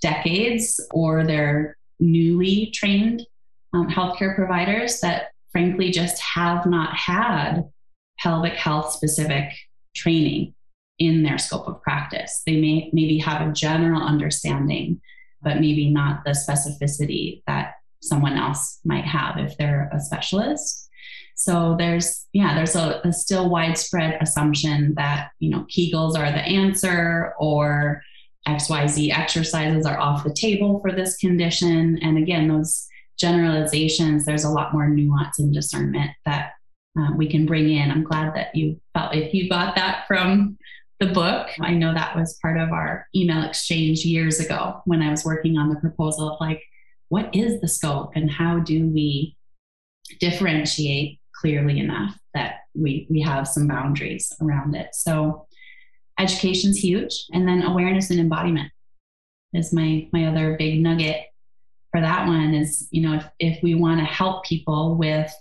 [0.00, 3.26] decades or they're newly trained
[3.72, 7.62] um, healthcare providers that frankly just have not had
[8.20, 9.50] pelvic health specific
[9.96, 10.54] training
[10.98, 12.42] in their scope of practice.
[12.46, 15.00] They may maybe have a general understanding,
[15.42, 20.88] but maybe not the specificity that someone else might have if they're a specialist.
[21.34, 26.42] So there's yeah, there's a, a still widespread assumption that you know Kegels are the
[26.42, 28.02] answer or
[28.48, 31.98] XYZ exercises are off the table for this condition.
[32.00, 32.86] And again, those
[33.18, 36.52] generalizations, there's a lot more nuance and discernment that
[36.98, 37.90] uh, we can bring in.
[37.90, 40.56] I'm glad that you felt if you got that from
[40.98, 41.48] the book.
[41.60, 45.58] I know that was part of our email exchange years ago when I was working
[45.58, 46.62] on the proposal of like,
[47.08, 49.36] what is the scope and how do we
[50.20, 54.94] differentiate clearly enough that we we have some boundaries around it.
[54.94, 55.46] So
[56.18, 58.72] education's huge and then awareness and embodiment
[59.52, 61.26] is my my other big nugget
[61.90, 65.32] for that one is you know if, if we want to help people with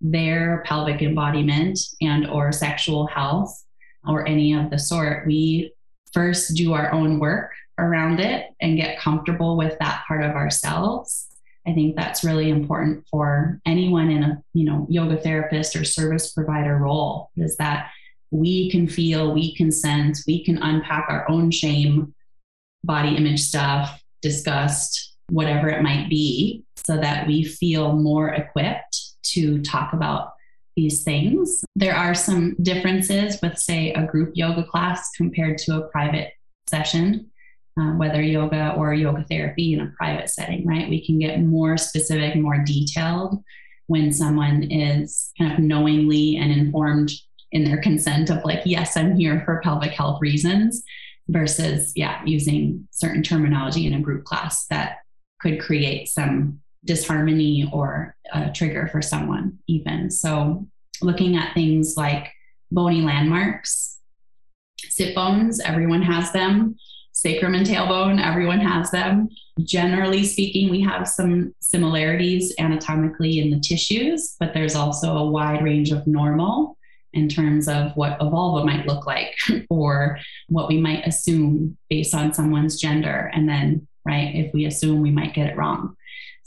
[0.00, 3.64] their pelvic embodiment and or sexual health
[4.06, 5.72] or any of the sort we
[6.12, 11.28] first do our own work around it and get comfortable with that part of ourselves.
[11.66, 16.32] I think that's really important for anyone in a you know yoga therapist or service
[16.32, 17.90] provider role is that
[18.30, 22.14] we can feel we can sense we can unpack our own shame
[22.84, 29.62] body image stuff disgust whatever it might be, so that we feel more equipped to
[29.62, 30.32] talk about
[30.80, 31.64] these things.
[31.84, 36.30] There are some differences with, say, a group yoga class compared to a private
[36.68, 37.30] session.
[37.80, 40.90] Uh, whether yoga or yoga therapy in a private setting, right?
[40.90, 43.32] We can get more specific, more detailed
[43.86, 47.10] when someone is kind of knowingly and informed
[47.52, 50.82] in their consent of like, yes, I'm here for pelvic health reasons,
[51.28, 54.98] versus, yeah, using certain terminology in a group class that
[55.40, 60.10] could create some disharmony or a trigger for someone, even.
[60.10, 60.66] So,
[61.02, 62.30] looking at things like
[62.70, 63.98] bony landmarks,
[64.88, 66.76] sit bones, everyone has them.
[67.12, 69.28] Sacrum and tailbone, everyone has them.
[69.62, 75.62] Generally speaking, we have some similarities anatomically in the tissues, but there's also a wide
[75.62, 76.78] range of normal
[77.12, 79.36] in terms of what a vulva might look like
[79.70, 83.30] or what we might assume based on someone's gender.
[83.34, 84.34] And then right?
[84.34, 85.96] If we assume we might get it wrong.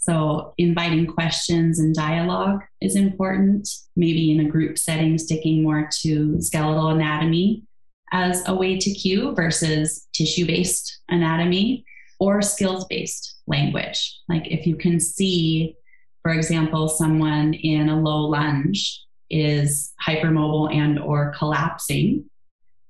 [0.04, 3.70] So, inviting questions and dialogue is important.
[3.96, 7.64] Maybe in a group setting, sticking more to skeletal anatomy
[8.12, 11.86] as a way to cue versus tissue based anatomy
[12.20, 14.20] or skills based language.
[14.28, 15.78] Like if you can see,
[16.22, 22.30] for example, someone in a low lunge is hypermobile and or collapsing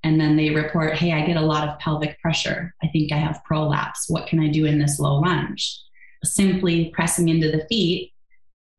[0.04, 2.76] and then they report, hey, I get a lot of pelvic pressure.
[2.84, 4.10] I think I have prolapse.
[4.10, 5.80] What can I do in this low lunge?
[6.24, 8.14] Simply pressing into the feet,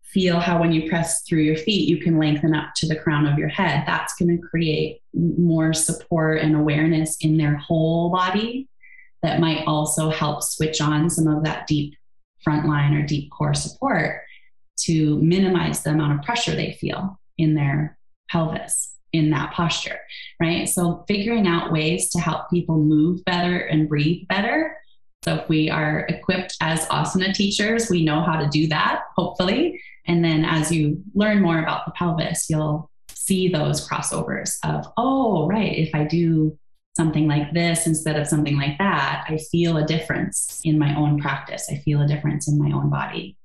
[0.02, 3.26] feel how when you press through your feet, you can lengthen up to the crown
[3.26, 3.85] of your head.
[3.87, 8.68] That's going to create more support and awareness in their whole body
[9.22, 11.94] that might also help switch on some of that deep
[12.42, 14.20] front line or deep core support
[14.76, 17.98] to minimize the amount of pressure they feel in their
[18.30, 19.98] pelvis in that posture,
[20.40, 20.68] right?
[20.68, 24.76] So figuring out ways to help people move better and breathe better.
[25.24, 29.80] So if we are equipped as asana teachers, we know how to do that, hopefully.
[30.06, 35.48] And then as you learn more about the pelvis, you'll see those crossovers of, oh,
[35.48, 36.58] right, if I do
[36.94, 41.18] something like this instead of something like that, I feel a difference in my own
[41.18, 41.68] practice.
[41.70, 43.38] I feel a difference in my own body.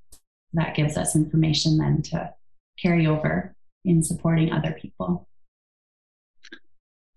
[0.54, 2.34] That gives us information then to
[2.82, 3.56] carry over
[3.86, 5.29] in supporting other people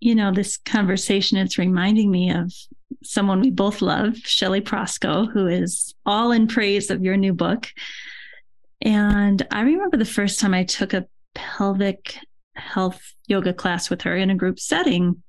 [0.03, 2.51] you know, this conversation, it's reminding me of
[3.03, 7.69] someone we both love, Shelly Prosko, who is all in praise of your new book.
[8.81, 12.17] And I remember the first time I took a pelvic
[12.55, 15.23] health yoga class with her in a group setting.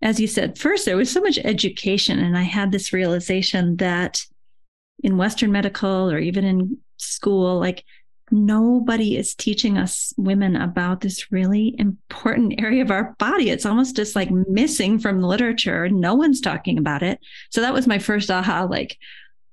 [0.00, 4.22] As you said, first, there was so much education, and I had this realization that
[5.02, 7.84] in Western medical or even in school, like
[8.30, 13.50] nobody is teaching us women about this really important area of our body.
[13.50, 15.88] It's almost just like missing from the literature.
[15.88, 17.18] No one's talking about it.
[17.50, 18.96] So that was my first aha like,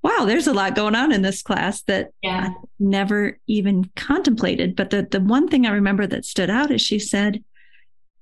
[0.02, 2.50] wow, there's a lot going on in this class that yeah.
[2.50, 4.76] I never even contemplated.
[4.76, 7.42] But the, the one thing I remember that stood out is she said,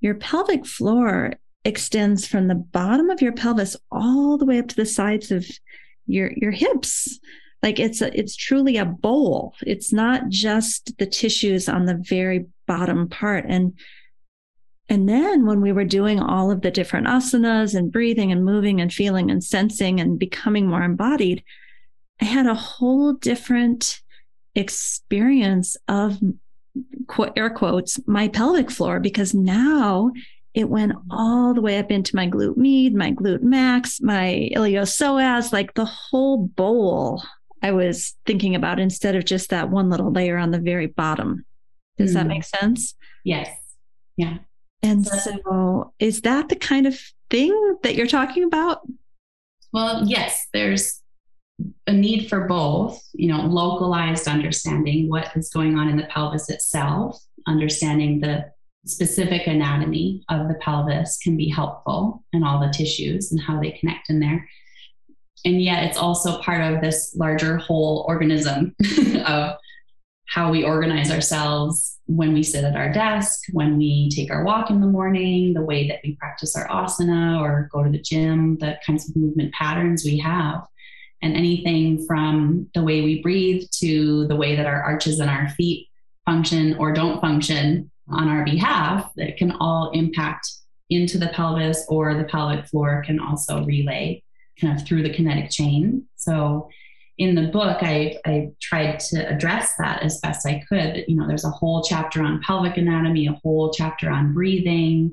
[0.00, 1.34] Your pelvic floor
[1.64, 5.44] extends from the bottom of your pelvis all the way up to the sides of
[6.06, 7.18] your your hips
[7.62, 9.54] like it's a, it's truly a bowl.
[9.66, 13.44] It's not just the tissues on the very bottom part.
[13.48, 13.74] And
[14.88, 18.80] and then when we were doing all of the different asanas and breathing and moving
[18.80, 21.42] and feeling and sensing and becoming more embodied
[22.20, 24.00] i had a whole different
[24.54, 26.18] experience of
[27.36, 30.12] air quotes my pelvic floor because now
[30.54, 35.52] it went all the way up into my glute med, my glute max, my iliopsoas,
[35.52, 37.22] like the whole bowl
[37.66, 41.44] I was thinking about instead of just that one little layer on the very bottom.
[41.98, 42.14] Does mm.
[42.14, 42.94] that make sense?
[43.24, 43.48] Yes.
[44.16, 44.38] Yeah.
[44.84, 46.96] And so, so, is that the kind of
[47.28, 48.82] thing that you're talking about?
[49.72, 51.02] Well, yes, there's
[51.88, 56.48] a need for both, you know, localized understanding what is going on in the pelvis
[56.48, 58.48] itself, understanding the
[58.84, 63.72] specific anatomy of the pelvis can be helpful and all the tissues and how they
[63.72, 64.48] connect in there.
[65.46, 68.74] And yet, it's also part of this larger whole organism
[69.24, 69.56] of
[70.26, 74.70] how we organize ourselves when we sit at our desk, when we take our walk
[74.70, 78.58] in the morning, the way that we practice our asana or go to the gym,
[78.58, 80.66] the kinds of movement patterns we have.
[81.22, 85.48] And anything from the way we breathe to the way that our arches and our
[85.50, 85.86] feet
[86.24, 90.48] function or don't function on our behalf that can all impact
[90.90, 94.20] into the pelvis or the pelvic floor can also relay
[94.60, 96.04] kind of through the kinetic chain.
[96.16, 96.68] So
[97.18, 101.04] in the book, I, I tried to address that as best I could.
[101.08, 105.12] You know, there's a whole chapter on pelvic anatomy, a whole chapter on breathing,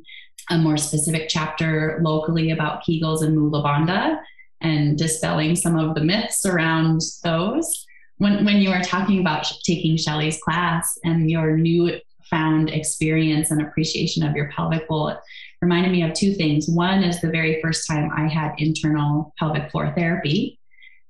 [0.50, 4.20] a more specific chapter locally about Kegels and Mula Bandha
[4.60, 7.86] and dispelling some of the myths around those.
[8.18, 13.62] When, when you are talking about taking Shelly's class and your new found experience and
[13.62, 15.16] appreciation of your pelvic bowl
[15.64, 16.68] reminded me of two things.
[16.68, 20.60] One is the very first time I had internal pelvic floor therapy.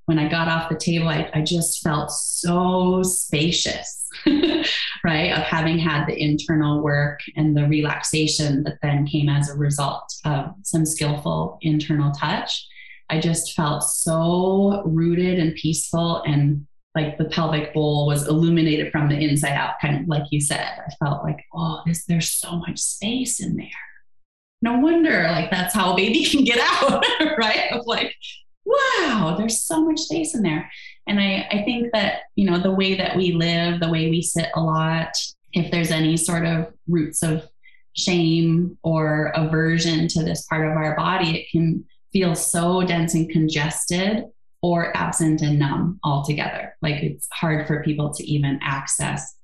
[0.06, 4.08] When I got off the table, I, I just felt so spacious,
[5.04, 5.32] right?
[5.32, 10.14] Of having had the internal work and the relaxation that then came as a result
[10.24, 12.68] of some skillful internal touch.
[13.10, 19.10] I just felt so rooted and peaceful and like the pelvic bowl was illuminated from
[19.10, 20.60] the inside out, kind of like you said.
[20.78, 23.68] I felt like, oh, this, there's so much space in there.
[24.64, 27.04] No wonder, like, that's how a baby can get out,
[27.38, 27.74] right?
[27.74, 28.16] Of like,
[28.66, 30.72] wow, there's so much space in there.
[31.06, 34.22] And I, I think that, you know, the way that we live, the way we
[34.22, 35.10] sit a lot,
[35.52, 37.46] if there's any sort of roots of
[37.92, 41.84] shame or aversion to this part of our body, it can
[42.14, 44.24] feel so dense and congested
[44.62, 46.74] or absent and numb altogether.
[46.82, 49.36] Like it's hard for people to even access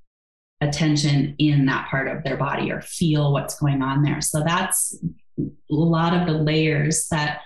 [0.62, 4.22] attention in that part of their body or feel what's going on there.
[4.22, 4.98] So that's
[5.40, 7.42] a lot of the layers that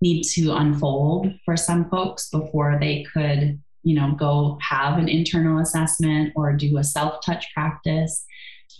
[0.00, 5.60] need to unfold for some folks before they could, you know, go have an internal
[5.60, 8.24] assessment or do a self-touch practice.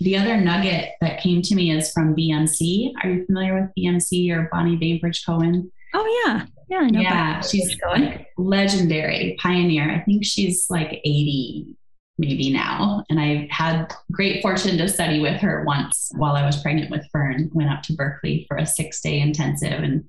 [0.01, 2.93] The other nugget that came to me is from BMC.
[3.03, 5.71] Are you familiar with BMC or Bonnie Bainbridge Cohen?
[5.95, 7.01] Oh yeah, yeah, I know.
[7.01, 9.91] Yeah, she's like legendary pioneer.
[9.91, 11.77] I think she's like 80
[12.19, 13.05] maybe now.
[13.11, 17.07] And I had great fortune to study with her once while I was pregnant with
[17.13, 17.51] Fern.
[17.53, 20.09] Went up to Berkeley for a six day intensive, and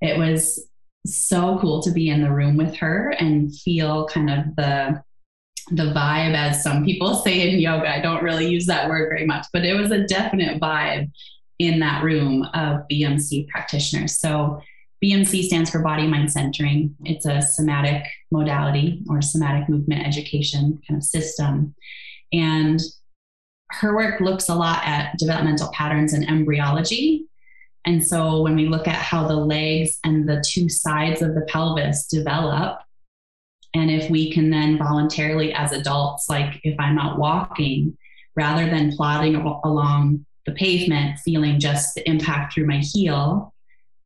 [0.00, 0.68] it was
[1.06, 5.02] so cool to be in the room with her and feel kind of the
[5.70, 9.26] the vibe as some people say in yoga i don't really use that word very
[9.26, 11.10] much but it was a definite vibe
[11.58, 14.60] in that room of bmc practitioners so
[15.02, 16.94] BMC stands for body mind centering.
[17.04, 21.74] It's a somatic modality or somatic movement education kind of system.
[22.32, 22.80] And
[23.70, 27.26] her work looks a lot at developmental patterns and embryology.
[27.84, 31.46] And so when we look at how the legs and the two sides of the
[31.48, 32.78] pelvis develop,
[33.74, 37.96] and if we can then voluntarily, as adults, like if I'm out walking,
[38.36, 43.52] rather than plodding along the pavement, feeling just the impact through my heel,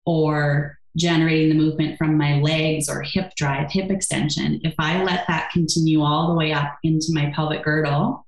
[0.07, 5.27] or generating the movement from my legs or hip drive, hip extension, if I let
[5.29, 8.27] that continue all the way up into my pelvic girdle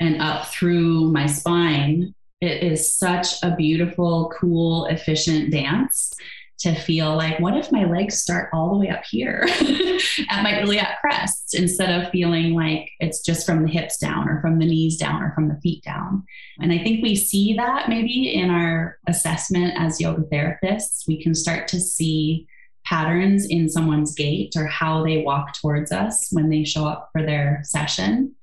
[0.00, 6.12] and up through my spine, it is such a beautiful, cool, efficient dance.
[6.58, 9.46] To feel like, what if my legs start all the way up here
[10.30, 14.40] at my iliac crest instead of feeling like it's just from the hips down or
[14.40, 16.24] from the knees down or from the feet down?
[16.60, 21.06] And I think we see that maybe in our assessment as yoga therapists.
[21.08, 22.46] We can start to see
[22.84, 27.22] patterns in someone's gait or how they walk towards us when they show up for
[27.22, 28.34] their session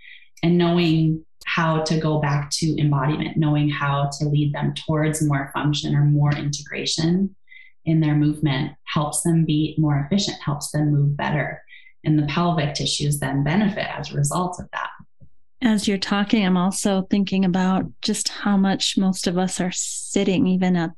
[0.44, 5.52] and knowing how to go back to embodiment, knowing how to lead them towards more
[5.54, 7.36] function or more integration
[7.86, 11.64] in their movement helps them be more efficient, helps them move better.
[12.04, 14.90] And the pelvic tissues then benefit as a result of that.
[15.64, 20.48] As you're talking, I'm also thinking about just how much most of us are sitting,
[20.48, 20.92] even at,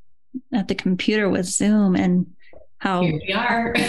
[0.54, 2.28] at the computer with Zoom, and
[2.78, 3.76] how Here we are.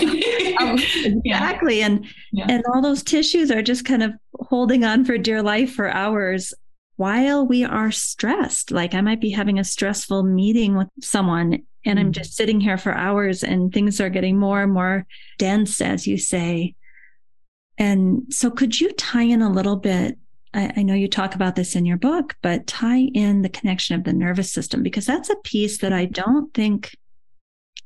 [0.60, 1.80] Um, exactly.
[1.80, 1.86] Yeah.
[1.86, 2.46] And yeah.
[2.48, 6.54] and all those tissues are just kind of holding on for dear life for hours
[6.96, 8.70] while we are stressed.
[8.70, 12.14] Like I might be having a stressful meeting with someone and I'm mm.
[12.14, 15.06] just sitting here for hours and things are getting more and more
[15.38, 16.74] dense, as you say.
[17.76, 20.18] And so, could you tie in a little bit?
[20.54, 23.96] I, I, know you talk about this in your book, but tie in the connection
[23.96, 26.96] of the nervous system because that's a piece that I don't think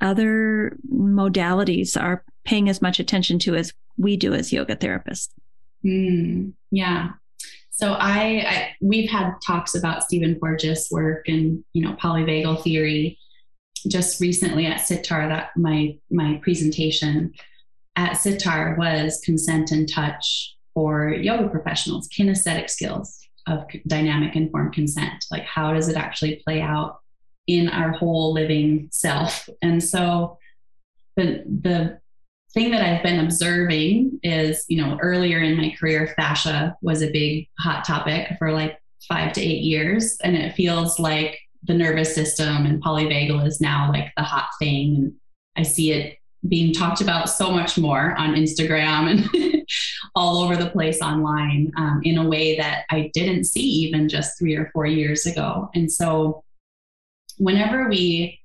[0.02, 5.30] other modalities are paying as much attention to as we do as yoga therapists.
[5.84, 7.12] Mm, yeah.
[7.78, 13.16] So I, I, we've had talks about Stephen Porges' work and you know polyvagal theory
[13.86, 17.32] just recently at SYTAR that my my presentation
[17.94, 23.16] at SYTAR was consent and touch for yoga professionals, kinesthetic skills
[23.46, 25.24] of dynamic informed consent.
[25.30, 26.98] Like how does it actually play out
[27.46, 29.48] in our whole living self?
[29.62, 30.36] And so
[31.16, 32.00] the the
[32.54, 37.10] thing that I've been observing is, you know, earlier in my career, fascia was a
[37.10, 40.16] big hot topic for like five to eight years.
[40.22, 44.94] And it feels like the nervous system and polyvagal is now like the hot thing.
[44.96, 45.12] And
[45.56, 49.66] I see it being talked about so much more on Instagram and
[50.14, 54.38] all over the place online um, in a way that I didn't see even just
[54.38, 55.68] three or four years ago.
[55.74, 56.44] And so,
[57.38, 58.37] whenever we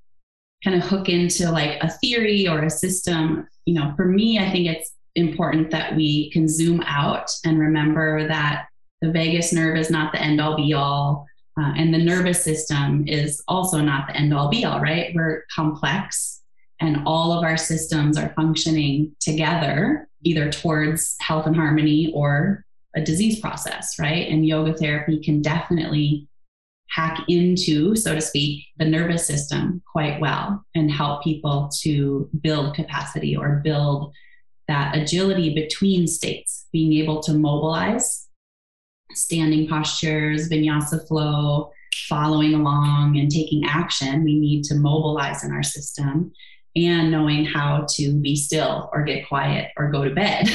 [0.64, 4.50] kind of hook into like a theory or a system, you know, for me, I
[4.52, 8.68] think it's important that we can zoom out and remember that
[9.02, 11.28] the vagus nerve is not the end all be all.
[11.60, 15.14] Uh, and the nervous system is also not the end all be all, right?
[15.14, 16.42] We're complex
[16.80, 23.02] and all of our systems are functioning together, either towards health and harmony or a
[23.02, 24.28] disease process, right?
[24.30, 26.28] And yoga therapy can definitely
[26.94, 32.76] hack into, so to speak, the nervous system quite well and help people to build
[32.76, 34.14] capacity or build
[34.68, 38.28] that agility between states, being able to mobilize
[39.16, 41.72] standing postures, vinyasa flow,
[42.08, 46.32] following along and taking action, we need to mobilize in our system
[46.76, 50.50] and knowing how to be still or get quiet or go to bed.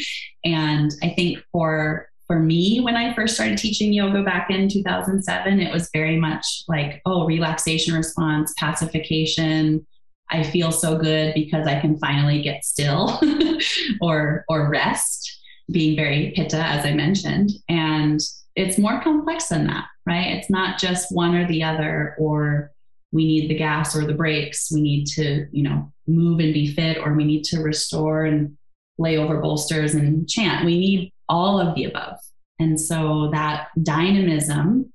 [0.44, 5.60] and I think for for me when I first started teaching yoga back in 2007,
[5.60, 9.86] it was very much like, oh, relaxation response, pacification.
[10.30, 13.20] I feel so good because I can finally get still
[14.00, 17.52] or or rest being very pitta, as I mentioned.
[17.68, 18.18] And
[18.56, 20.36] it's more complex than that, right?
[20.36, 22.72] It's not just one or the other, or
[23.12, 24.72] we need the gas or the brakes.
[24.72, 28.56] We need to, you know, move and be fit, or we need to restore and
[28.98, 30.64] lay over bolsters and chant.
[30.64, 32.18] We need all of the above.
[32.58, 34.92] And so that dynamism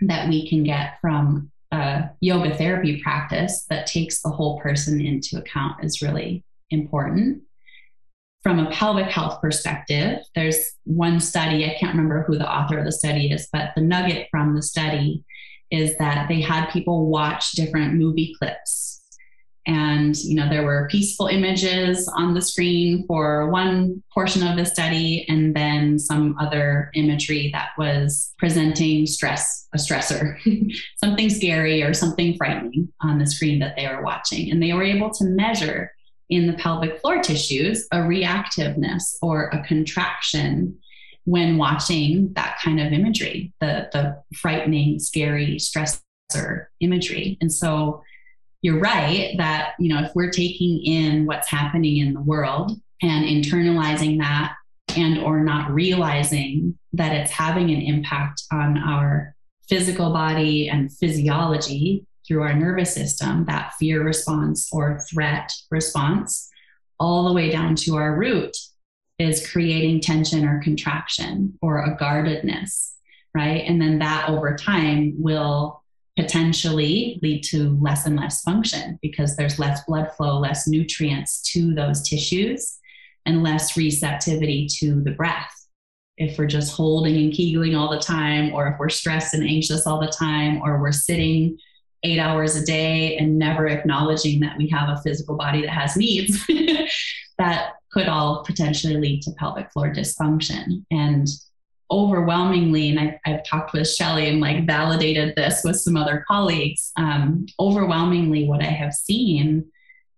[0.00, 5.38] that we can get from a yoga therapy practice that takes the whole person into
[5.38, 7.42] account is really important
[8.42, 12.84] from a pelvic health perspective, there's one study, I can't remember who the author of
[12.84, 15.24] the study is, but the nugget from the study
[15.70, 18.97] is that they had people watch different movie clips.
[19.68, 24.64] And, you know, there were peaceful images on the screen for one portion of the
[24.64, 30.38] study, and then some other imagery that was presenting stress, a stressor,
[30.96, 34.50] something scary or something frightening on the screen that they were watching.
[34.50, 35.92] And they were able to measure
[36.30, 40.78] in the pelvic floor tissues a reactiveness or a contraction
[41.24, 47.36] when watching that kind of imagery, the, the frightening, scary, stressor imagery.
[47.42, 48.02] And so
[48.62, 53.24] you're right that, you know, if we're taking in what's happening in the world and
[53.24, 54.54] internalizing that
[54.96, 59.34] and or not realizing that it's having an impact on our
[59.68, 66.50] physical body and physiology through our nervous system, that fear response or threat response,
[66.98, 68.56] all the way down to our root
[69.18, 72.94] is creating tension or contraction or a guardedness,
[73.34, 73.64] right?
[73.66, 75.82] And then that over time will
[76.18, 81.72] potentially lead to less and less function because there's less blood flow, less nutrients to
[81.74, 82.76] those tissues,
[83.24, 85.54] and less receptivity to the breath.
[86.16, 89.86] If we're just holding and kegling all the time, or if we're stressed and anxious
[89.86, 91.56] all the time, or we're sitting
[92.02, 95.96] eight hours a day and never acknowledging that we have a physical body that has
[95.96, 96.44] needs,
[97.38, 100.84] that could all potentially lead to pelvic floor dysfunction.
[100.90, 101.28] And
[101.90, 106.92] overwhelmingly, and I've, I've talked with Shelly and like validated this with some other colleagues,
[106.96, 109.64] um, overwhelmingly, what I have seen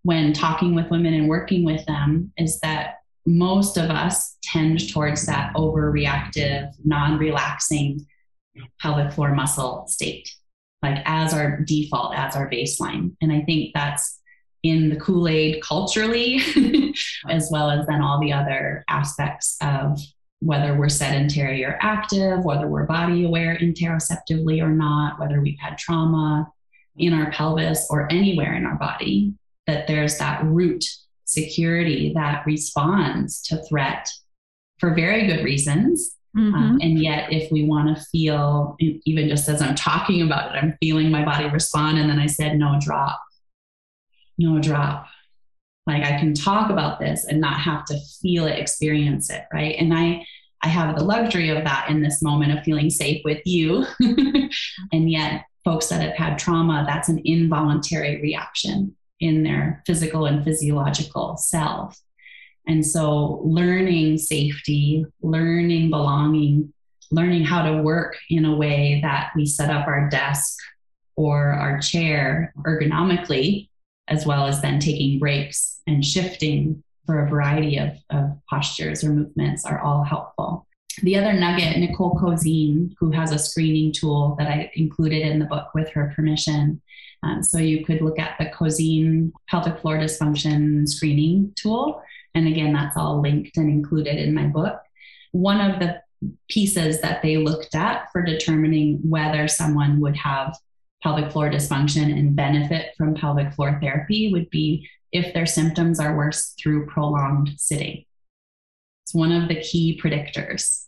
[0.03, 2.97] when talking with women and working with them is that
[3.27, 8.07] most of us tend towards that overreactive, non relaxing
[8.81, 10.29] pelvic floor muscle state,
[10.83, 13.15] like as our default, as our baseline.
[13.21, 14.21] And I think that's
[14.63, 16.41] in the Kool Aid culturally,
[17.29, 19.99] as well as then all the other aspects of
[20.41, 25.77] whether we're sedentary or active, whether we're body aware interoceptively or not, whether we've had
[25.79, 26.51] trauma
[26.97, 29.35] in our pelvis or anywhere in our body,
[29.67, 30.85] that there's that root
[31.25, 34.09] security that responds to threat
[34.79, 36.17] for very good reasons.
[36.37, 36.55] Mm-hmm.
[36.55, 40.59] Um, and yet, if we want to feel, even just as I'm talking about it,
[40.59, 41.99] I'm feeling my body respond.
[41.99, 43.21] And then I said, no, drop,
[44.39, 45.07] no, drop.
[45.91, 49.77] Like I can talk about this and not have to feel it, experience it, right?
[49.79, 50.25] And I,
[50.63, 53.87] I have the luxury of that in this moment of feeling safe with you.
[54.93, 60.45] and yet, folks that have had trauma, that's an involuntary reaction in their physical and
[60.45, 61.99] physiological self.
[62.67, 66.73] And so, learning safety, learning belonging,
[67.11, 70.59] learning how to work in a way that we set up our desk
[71.17, 73.70] or our chair ergonomically,
[74.11, 79.11] as well as then taking breaks and shifting for a variety of, of postures or
[79.11, 80.67] movements are all helpful.
[81.03, 85.47] The other nugget, Nicole Cozean, who has a screening tool that I included in the
[85.47, 86.83] book with her permission.
[87.23, 92.03] Um, so you could look at the Cozine pelvic floor dysfunction screening tool.
[92.35, 94.81] And again, that's all linked and included in my book.
[95.33, 96.03] One of the
[96.49, 100.57] pieces that they looked at for determining whether someone would have
[101.03, 106.17] pelvic floor dysfunction and benefit from pelvic floor therapy would be if their symptoms are
[106.17, 108.05] worse through prolonged sitting.
[109.05, 110.85] It's one of the key predictors.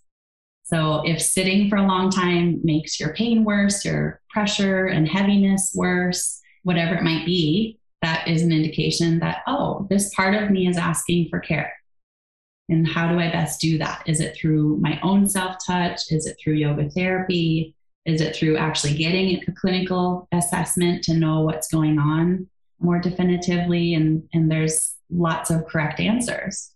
[0.64, 5.72] So, if sitting for a long time makes your pain worse, your pressure and heaviness
[5.74, 10.68] worse, whatever it might be, that is an indication that, oh, this part of me
[10.68, 11.72] is asking for care.
[12.68, 14.02] And how do I best do that?
[14.06, 16.00] Is it through my own self touch?
[16.10, 17.74] Is it through yoga therapy?
[18.04, 22.48] Is it through actually getting a clinical assessment to know what's going on
[22.80, 23.94] more definitively?
[23.94, 26.72] And, and there's lots of correct answers.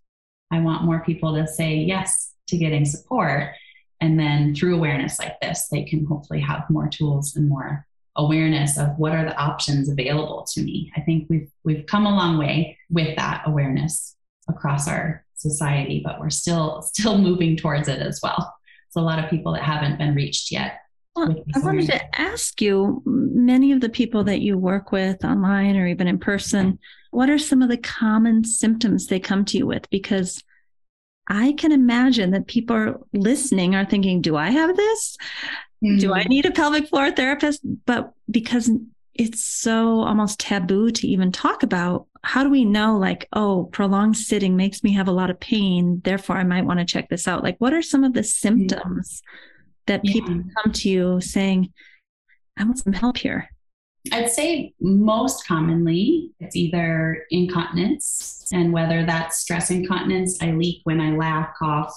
[0.52, 3.52] I want more people to say yes to getting support.
[4.00, 8.78] And then through awareness like this, they can hopefully have more tools and more awareness
[8.78, 10.92] of what are the options available to me.
[10.96, 14.16] I think we've we've come a long way with that awareness
[14.48, 18.54] across our society, but we're still still moving towards it as well.
[18.90, 20.80] So a lot of people that haven't been reached yet
[21.16, 25.76] well, I wanted to ask you many of the people that you work with online
[25.76, 26.78] or even in person,
[27.10, 29.88] what are some of the common symptoms they come to you with?
[29.88, 30.42] Because
[31.28, 35.16] I can imagine that people are listening are thinking, do I have this?
[35.82, 35.98] Mm-hmm.
[35.98, 36.28] Do I mm-hmm.
[36.28, 37.62] need a pelvic floor therapist?
[37.86, 38.70] But because
[39.14, 44.18] it's so almost taboo to even talk about, how do we know, like, oh, prolonged
[44.18, 46.02] sitting makes me have a lot of pain.
[46.04, 47.42] Therefore, I might want to check this out?
[47.42, 49.22] Like, what are some of the symptoms?
[49.22, 49.52] Mm-hmm
[49.86, 50.12] that yeah.
[50.12, 51.72] people come to you saying,
[52.58, 53.48] I want some help here?
[54.12, 61.00] I'd say most commonly it's either incontinence, and whether that's stress incontinence, I leak when
[61.00, 61.92] I laugh, cough,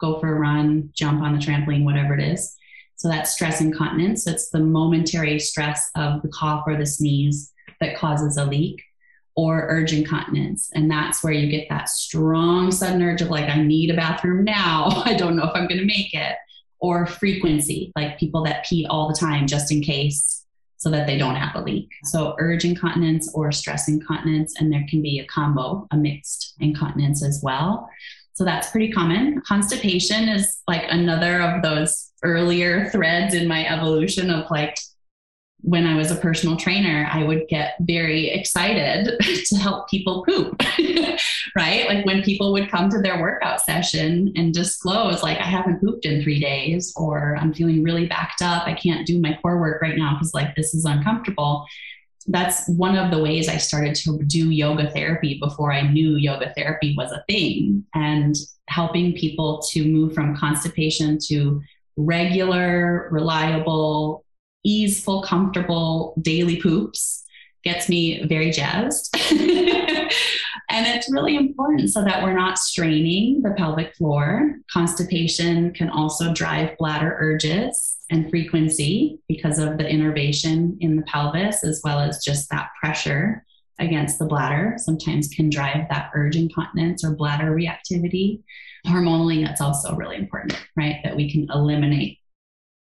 [0.00, 2.56] go for a run, jump on the trampoline, whatever it is.
[2.96, 4.26] So that's stress incontinence.
[4.26, 8.80] It's the momentary stress of the cough or the sneeze that causes a leak,
[9.34, 10.70] or urge incontinence.
[10.74, 14.44] And that's where you get that strong sudden urge of like, I need a bathroom
[14.44, 14.88] now.
[15.04, 16.36] I don't know if I'm going to make it
[16.82, 20.44] or frequency, like people that pee all the time just in case
[20.76, 21.88] so that they don't have a leak.
[22.04, 27.22] So urge incontinence or stress incontinence, and there can be a combo, a mixed incontinence
[27.24, 27.88] as well.
[28.34, 29.40] So that's pretty common.
[29.46, 34.76] Constipation is like another of those earlier threads in my evolution of like
[35.62, 40.60] when I was a personal trainer, I would get very excited to help people poop,
[41.56, 41.88] right?
[41.88, 46.04] Like when people would come to their workout session and disclose, like, I haven't pooped
[46.04, 48.66] in three days, or I'm feeling really backed up.
[48.66, 51.64] I can't do my core work right now because, like, this is uncomfortable.
[52.26, 56.52] That's one of the ways I started to do yoga therapy before I knew yoga
[56.56, 58.34] therapy was a thing and
[58.68, 61.60] helping people to move from constipation to
[61.96, 64.21] regular, reliable,
[64.64, 67.24] easeful, comfortable daily poops
[67.64, 69.14] gets me very jazzed.
[70.72, 74.56] and it's really important so that we're not straining the pelvic floor.
[74.72, 81.62] Constipation can also drive bladder urges and frequency because of the innervation in the pelvis,
[81.64, 83.44] as well as just that pressure
[83.78, 84.74] against the bladder.
[84.78, 88.42] Sometimes can drive that urge incontinence or bladder reactivity.
[88.86, 90.96] Hormonally, that's also really important, right?
[91.04, 92.18] That we can eliminate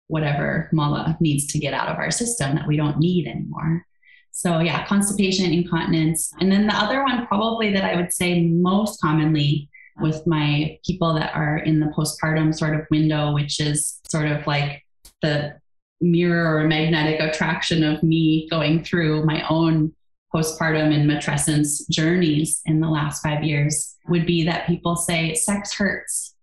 [0.08, 3.86] whatever mala needs to get out of our system that we don't need anymore.
[4.32, 6.32] So, yeah, constipation, incontinence.
[6.40, 11.14] And then the other one, probably that I would say most commonly with my people
[11.16, 14.84] that are in the postpartum sort of window, which is sort of like
[15.22, 15.60] the
[16.02, 19.94] mirror or magnetic attraction of me going through my own
[20.34, 25.74] postpartum and matrescence journeys in the last five years would be that people say sex
[25.74, 26.36] hurts.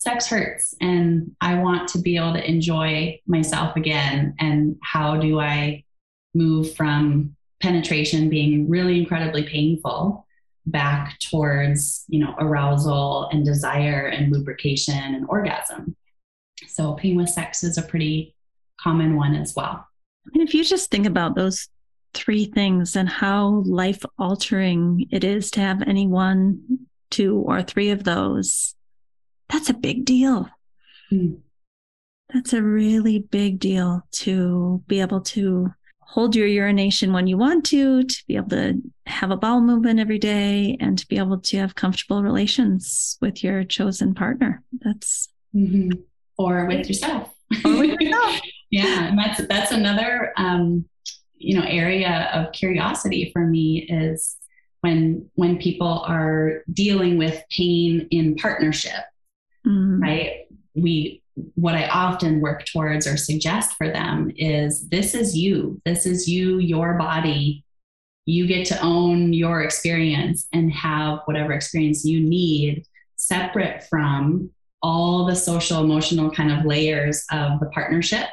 [0.00, 4.34] Sex hurts, and I want to be able to enjoy myself again.
[4.38, 5.84] And how do I
[6.34, 10.26] move from penetration being really incredibly painful
[10.64, 15.94] back towards, you know, arousal and desire and lubrication and orgasm?
[16.66, 18.34] So, pain with sex is a pretty
[18.80, 19.86] common one as well.
[20.32, 21.68] And if you just think about those
[22.14, 27.90] three things and how life altering it is to have any one, two, or three
[27.90, 28.74] of those,
[29.50, 30.48] that's a big deal.
[31.12, 31.40] Mm.
[32.32, 35.68] That's a really big deal to be able to
[36.00, 40.00] hold your urination when you want to, to be able to have a bowel movement
[40.00, 44.62] every day, and to be able to have comfortable relations with your chosen partner.
[44.80, 45.90] That's mm-hmm.
[46.38, 47.30] or with yourself.
[47.64, 48.40] Or with yourself.
[48.70, 50.84] yeah, and that's that's another um,
[51.36, 54.36] you know area of curiosity for me is
[54.82, 59.04] when when people are dealing with pain in partnership
[59.66, 60.00] mm.
[60.00, 60.46] right?
[60.74, 61.22] We
[61.54, 65.80] what i often work towards or suggest for them is this is you.
[65.84, 67.64] This is you your body.
[68.26, 72.84] You get to own your experience and have whatever experience you need
[73.16, 74.50] separate from
[74.82, 78.26] all the social emotional kind of layers of the partnership.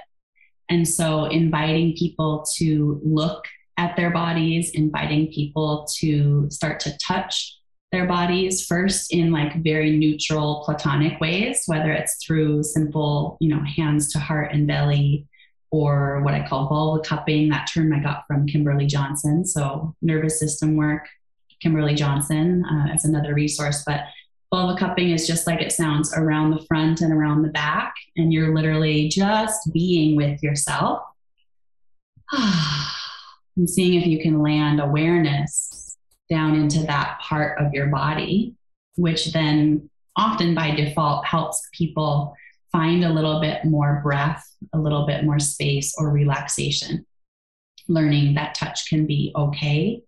[0.69, 3.45] And so, inviting people to look
[3.77, 7.56] at their bodies, inviting people to start to touch
[7.91, 13.63] their bodies first in like very neutral platonic ways whether it's through simple you know
[13.63, 15.25] hands to heart and belly
[15.71, 17.49] or what i call vulva cupping.
[17.49, 19.45] That term i got from kimberly johnson.
[19.45, 21.07] So nervous system work
[21.61, 23.83] kimberly johnson uh, as another resource.
[23.85, 24.01] But
[24.53, 27.93] vulva cupping is just like it sounds around the front and around the back.
[28.15, 31.03] And you're literally just being with yourself.
[33.55, 35.86] And seeing if you can land awareness
[36.29, 38.55] down into that part of your body,
[38.95, 42.35] which then often by default helps people
[42.71, 47.05] find a little bit more breath, a little bit more space or relaxation.
[47.87, 50.01] Learning that touch can be okay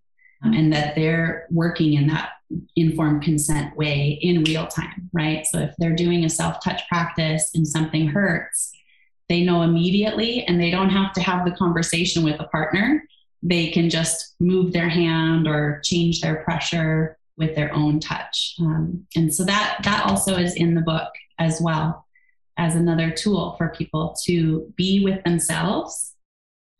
[0.44, 0.54] mm-hmm.
[0.54, 2.30] and that they're working in that
[2.76, 5.46] informed consent way in real time, right?
[5.46, 8.72] So if they're doing a self touch practice and something hurts,
[9.28, 13.04] they know immediately and they don't have to have the conversation with a partner.
[13.42, 18.54] They can just move their hand or change their pressure with their own touch.
[18.60, 22.06] Um, and so that that also is in the book as well
[22.58, 26.14] as another tool for people to be with themselves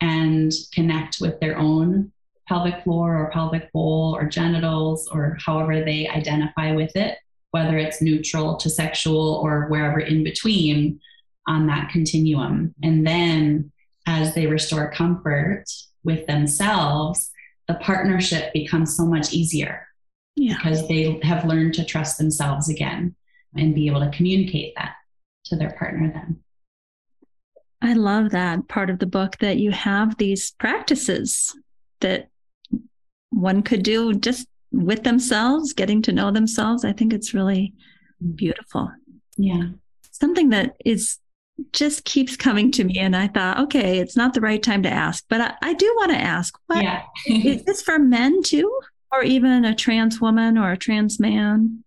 [0.02, 2.12] and connect with their own
[2.46, 7.16] pelvic floor or pelvic bowl or genitals or however they identify with it,
[7.52, 11.00] whether it's neutral to sexual or wherever in between
[11.46, 12.74] on that continuum.
[12.82, 13.72] And then
[14.06, 15.64] as they restore comfort
[16.04, 17.30] with themselves,
[17.68, 19.86] the partnership becomes so much easier
[20.36, 20.54] yeah.
[20.54, 23.14] because they have learned to trust themselves again
[23.56, 24.94] and be able to communicate that
[25.44, 26.40] to their partner then.
[27.82, 31.56] I love that part of the book that you have these practices
[32.00, 32.28] that
[33.30, 36.84] one could do just with themselves, getting to know themselves.
[36.84, 37.74] I think it's really
[38.22, 38.32] mm-hmm.
[38.32, 38.90] beautiful.
[39.36, 39.68] Yeah.
[40.12, 41.18] Something that is
[41.72, 42.98] just keeps coming to me.
[42.98, 45.86] And I thought, okay, it's not the right time to ask, but I, I do
[45.96, 47.02] want to ask what yeah.
[47.26, 48.80] is this for men too?
[49.12, 51.82] Or even a trans woman or a trans man?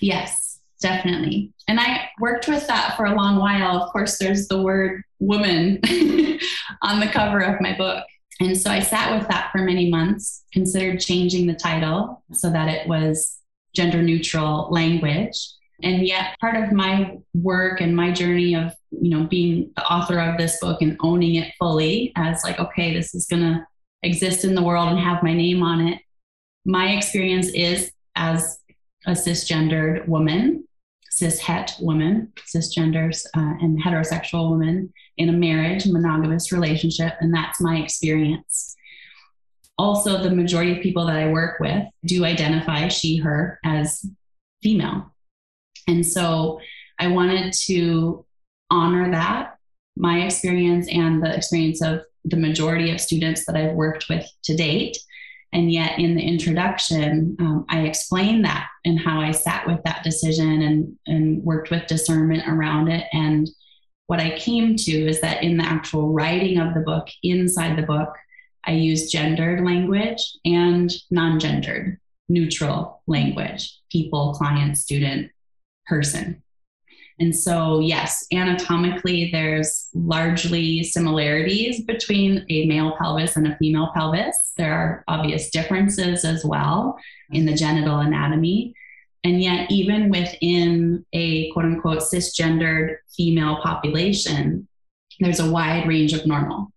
[0.00, 1.52] Yes, definitely.
[1.66, 3.82] And I worked with that for a long while.
[3.82, 5.80] Of course, there's the word woman
[6.82, 8.04] on the cover of my book.
[8.40, 12.68] And so I sat with that for many months, considered changing the title so that
[12.68, 13.38] it was
[13.74, 15.36] gender neutral language.
[15.82, 20.18] And yet part of my work and my journey of, you know, being the author
[20.18, 23.64] of this book and owning it fully as like, okay, this is going to
[24.02, 26.00] exist in the world and have my name on it.
[26.64, 28.58] My experience is as
[29.06, 30.64] a cisgendered woman
[31.18, 37.60] cis het woman, cisgenders, uh, and heterosexual woman in a marriage, monogamous relationship, and that's
[37.60, 38.76] my experience.
[39.76, 44.04] Also, the majority of people that I work with do identify she, her as
[44.62, 45.12] female.
[45.88, 46.60] And so
[46.98, 48.24] I wanted to
[48.70, 49.56] honor that,
[49.96, 54.54] my experience and the experience of the majority of students that I've worked with to
[54.54, 54.98] date.
[55.52, 60.04] And yet, in the introduction, um, I explained that and how I sat with that
[60.04, 63.06] decision and, and worked with discernment around it.
[63.14, 63.48] And
[64.08, 67.86] what I came to is that in the actual writing of the book, inside the
[67.86, 68.14] book,
[68.64, 75.30] I use gendered language and non gendered, neutral language people, client, student,
[75.88, 76.42] person.
[77.20, 84.52] And so, yes, anatomically, there's largely similarities between a male pelvis and a female pelvis.
[84.56, 86.96] There are obvious differences as well
[87.32, 88.74] in the genital anatomy.
[89.24, 94.68] And yet, even within a quote unquote cisgendered female population,
[95.18, 96.72] there's a wide range of normal.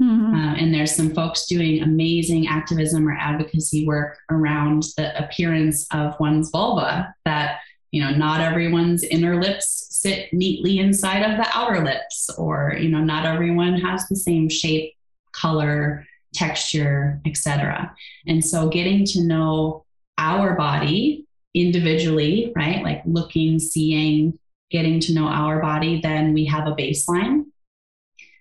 [0.00, 0.34] Mm-hmm.
[0.34, 6.14] Uh, and there's some folks doing amazing activism or advocacy work around the appearance of
[6.20, 7.58] one's vulva that
[7.90, 12.88] you know not everyone's inner lips sit neatly inside of the outer lips or you
[12.88, 14.94] know not everyone has the same shape
[15.32, 17.94] color texture etc
[18.26, 19.84] and so getting to know
[20.18, 24.38] our body individually right like looking seeing
[24.70, 27.44] getting to know our body then we have a baseline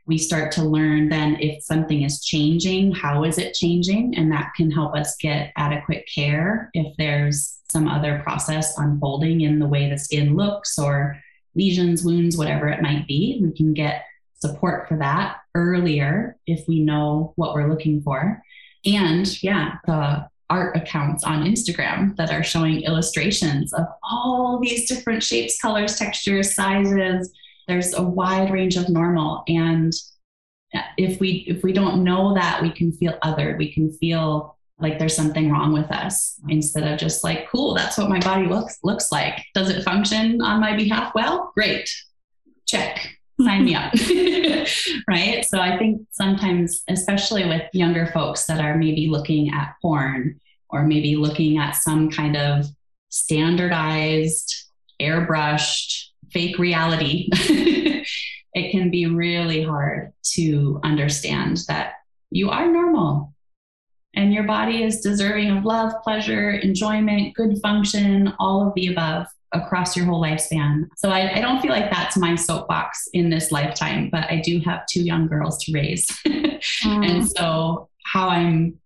[0.07, 4.15] we start to learn then if something is changing, how is it changing?
[4.15, 9.59] And that can help us get adequate care if there's some other process unfolding in
[9.59, 11.21] the way the skin looks or
[11.55, 13.39] lesions, wounds, whatever it might be.
[13.43, 14.05] We can get
[14.35, 18.41] support for that earlier if we know what we're looking for.
[18.85, 25.21] And yeah, the art accounts on Instagram that are showing illustrations of all these different
[25.21, 27.33] shapes, colors, textures, sizes
[27.67, 29.43] there's a wide range of normal.
[29.47, 29.93] And
[30.97, 33.57] if we if we don't know that we can feel othered.
[33.57, 37.97] We can feel like there's something wrong with us instead of just like cool that's
[37.97, 39.43] what my body looks looks like.
[39.53, 41.13] Does it function on my behalf?
[41.15, 41.89] Well great.
[42.67, 43.07] Check.
[43.41, 43.93] Sign me up.
[45.09, 45.45] Right?
[45.45, 50.39] So i think sometimes especially with younger folks that are maybe looking at porn
[50.69, 52.65] or maybe looking at some kind of
[53.09, 54.53] standardized
[55.01, 57.29] airbrushed fake reality,
[58.53, 61.93] it can be really hard to understand that
[62.29, 63.33] you are normal
[64.17, 69.27] and your body is deserving of love, pleasure, enjoyment, good function, all of the above
[69.53, 70.87] across your whole lifespan.
[70.97, 74.59] So I, I, don't feel like that's my soapbox in this lifetime, but I do
[74.65, 76.07] have two young girls to raise.
[76.25, 76.61] mm.
[76.83, 78.79] And so how I'm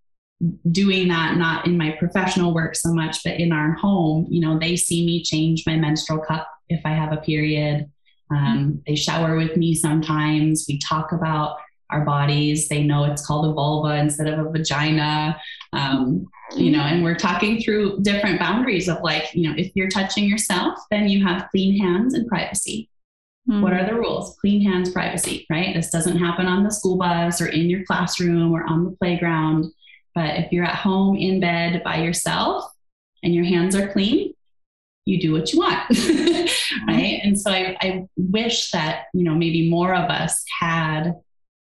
[0.71, 4.57] doing that not in my professional work so much but in our home you know
[4.57, 7.89] they see me change my menstrual cup if i have a period.
[8.31, 10.65] Um, they shower with me sometimes.
[10.67, 11.57] We talk about
[11.89, 12.69] our bodies.
[12.69, 15.37] They know it's called a vulva instead of a vagina.
[15.73, 19.87] Um, you know and we're talking through different boundaries of like you know if you're
[19.87, 22.89] touching yourself then you have clean hands and privacy.
[23.49, 23.61] Mm-hmm.
[23.63, 24.37] what are the rules?
[24.39, 25.73] Clean hands privacy right?
[25.73, 29.71] This doesn't happen on the school bus or in your classroom or on the playground
[30.13, 32.65] but if you're at home in bed by yourself
[33.23, 34.33] and your hands are clean,
[35.05, 35.89] you do what you want.
[36.87, 37.19] right.
[37.23, 41.15] And so I, I wish that, you know, maybe more of us had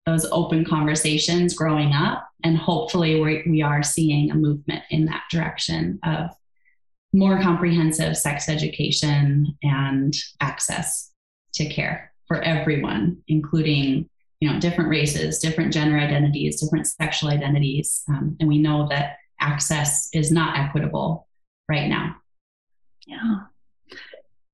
[0.07, 2.27] those open conversations growing up.
[2.45, 6.31] And hopefully we we are seeing a movement in that direction of
[7.13, 11.11] more comprehensive sex education and access
[11.55, 14.09] to care for everyone, including
[14.41, 19.17] you know different races different gender identities different sexual identities um, and we know that
[19.41, 21.27] access is not equitable
[21.69, 22.17] right now.
[23.07, 23.41] Yeah.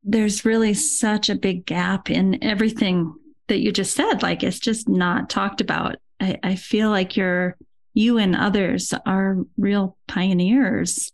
[0.03, 3.15] There's really such a big gap in everything
[3.49, 5.97] that you just said like it's just not talked about.
[6.21, 7.57] I, I feel like you're
[7.95, 11.13] you and others are real pioneers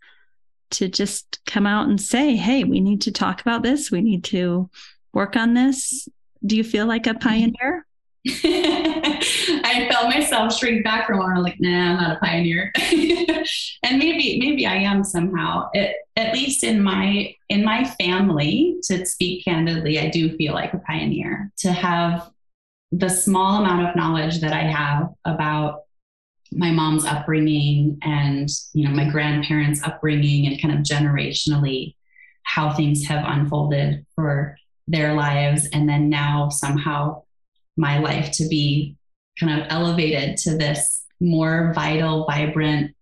[0.70, 3.90] to just come out and say hey we need to talk about this.
[3.90, 4.70] We need to
[5.12, 6.08] work on this.
[6.44, 7.79] Do you feel like a pioneer
[8.28, 11.42] I felt myself shrink back from one.
[11.42, 12.70] like, nah, I'm not a pioneer.
[13.82, 15.70] and maybe, maybe I am somehow.
[15.72, 20.74] It, at least in my in my family, to speak candidly, I do feel like
[20.74, 21.50] a pioneer.
[21.60, 22.30] To have
[22.92, 25.84] the small amount of knowledge that I have about
[26.52, 31.94] my mom's upbringing and you know my grandparents' upbringing and kind of generationally
[32.42, 34.58] how things have unfolded for
[34.88, 37.22] their lives, and then now somehow
[37.80, 38.96] my life to be
[39.38, 42.94] kind of elevated to this more vital, vibrant,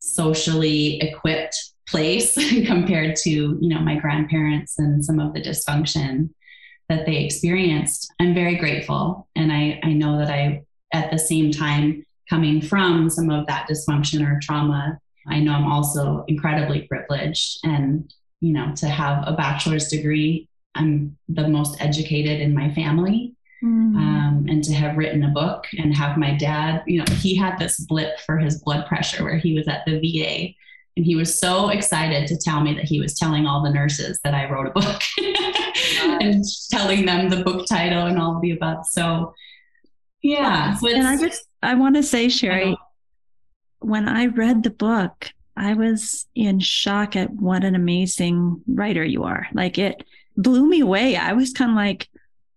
[0.00, 2.34] socially equipped place
[2.66, 6.30] compared to you know my grandparents and some of the dysfunction
[6.88, 8.12] that they experienced.
[8.18, 9.28] I'm very grateful.
[9.36, 13.68] And i i know that i at the same time coming from some of that
[13.68, 14.98] dysfunction or trauma
[15.28, 17.58] i know i'm also incredibly privileged.
[17.64, 23.34] And you know to have a bachelor's degree i'm the most educated in my family
[23.62, 23.96] mm.
[23.96, 27.58] um, and to have written a book and have my dad you know he had
[27.58, 30.54] this blip for his blood pressure where he was at the va
[30.96, 34.18] and he was so excited to tell me that he was telling all the nurses
[34.24, 35.00] that I wrote a book
[36.20, 38.84] and telling them the book title and all of the above.
[38.86, 39.32] So,
[40.20, 40.76] yeah.
[40.76, 42.76] So and I just, I want to say, Sherry, I
[43.80, 49.24] when I read the book, I was in shock at what an amazing writer you
[49.24, 49.48] are.
[49.52, 50.04] Like it
[50.36, 51.16] blew me away.
[51.16, 52.08] I was kind of like,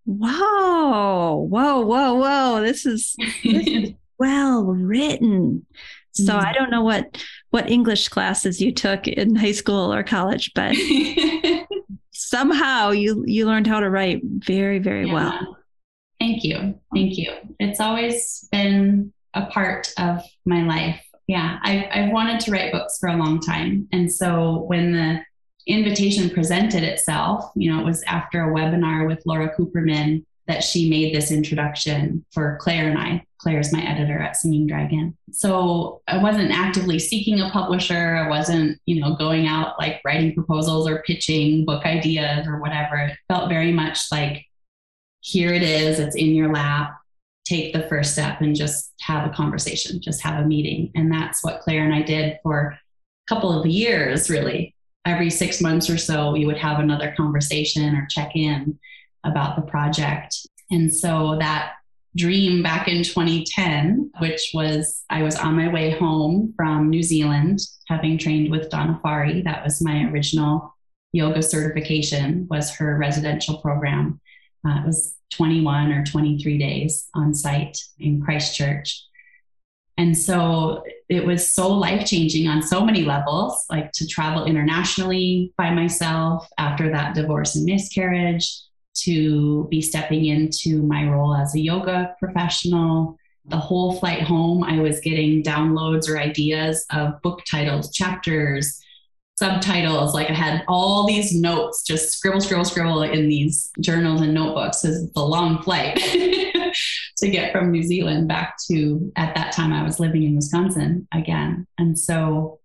[0.04, 2.62] whoa, whoa, whoa, whoa.
[2.62, 5.66] This is, this is well written.
[6.12, 6.46] So mm-hmm.
[6.46, 10.76] I don't know what what English classes you took in high school or college, but
[12.12, 15.14] somehow you you learned how to write very very yeah.
[15.14, 15.56] well.
[16.20, 16.78] Thank you.
[16.94, 17.32] Thank you.
[17.58, 21.04] It's always been a part of my life.
[21.26, 23.88] Yeah, I, I've wanted to write books for a long time.
[23.92, 25.20] And so when the
[25.66, 30.90] invitation presented itself, you know, it was after a webinar with Laura Cooperman that she
[30.90, 33.24] made this introduction for Claire and I.
[33.38, 35.16] Claire's my editor at Singing Dragon.
[35.30, 38.16] So I wasn't actively seeking a publisher.
[38.16, 42.96] I wasn't, you know, going out like writing proposals or pitching book ideas or whatever.
[42.96, 44.46] It felt very much like
[45.20, 46.94] here it is, it's in your lap.
[47.46, 50.90] Take the first step and just have a conversation, just have a meeting.
[50.94, 52.78] And that's what Claire and I did for a
[53.28, 54.73] couple of years, really.
[55.06, 58.78] Every six months or so, we would have another conversation or check in
[59.24, 60.36] about the project.
[60.70, 61.72] And so that
[62.16, 67.60] dream back in 2010, which was I was on my way home from New Zealand,
[67.88, 69.42] having trained with Donna Farhi.
[69.44, 70.74] That was my original
[71.12, 74.20] yoga certification, was her residential program.
[74.66, 79.04] Uh, it was 21 or 23 days on site in Christchurch.
[79.96, 85.52] And so it was so life changing on so many levels, like to travel internationally
[85.56, 88.60] by myself after that divorce and miscarriage,
[88.94, 93.16] to be stepping into my role as a yoga professional.
[93.46, 98.80] The whole flight home, I was getting downloads or ideas of book titles, chapters,
[99.36, 100.14] subtitles.
[100.14, 104.84] Like I had all these notes, just scribble, scribble, scribble in these journals and notebooks.
[104.84, 105.96] It's a long flight
[107.18, 111.08] to get from New Zealand back to, at that time, I was living in Wisconsin
[111.12, 111.66] again.
[111.78, 112.60] And so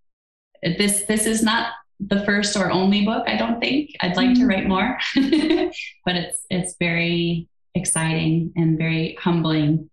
[0.61, 3.27] this this is not the first or only book.
[3.27, 4.41] I don't think I'd like mm-hmm.
[4.41, 4.97] to write more,
[6.05, 9.89] but it's it's very exciting and very humbling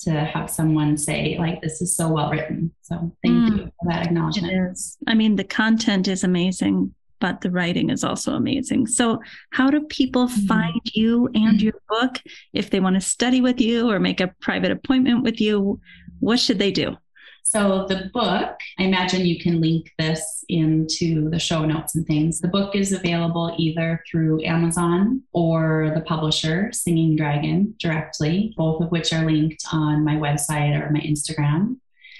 [0.00, 2.72] to have someone say like this is so well written.
[2.82, 3.56] So thank mm.
[3.56, 4.52] you for that acknowledgement.
[4.52, 4.96] It is.
[5.06, 8.86] I mean, the content is amazing, but the writing is also amazing.
[8.86, 9.20] So
[9.50, 10.46] how do people mm.
[10.46, 12.20] find you and your book
[12.52, 15.80] if they want to study with you or make a private appointment with you?
[16.20, 16.96] What should they do?
[17.46, 22.40] So the book, I imagine you can link this into the show notes and things.
[22.40, 28.90] The book is available either through Amazon or the publisher, Singing Dragon, directly, both of
[28.90, 31.76] which are linked on my website or my Instagram.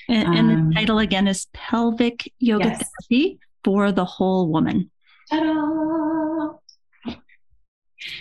[0.09, 2.91] And, and um, the title again is Pelvic Yoga yes.
[3.09, 4.91] Therapy for the Whole Woman.
[5.31, 6.59] Ta-da!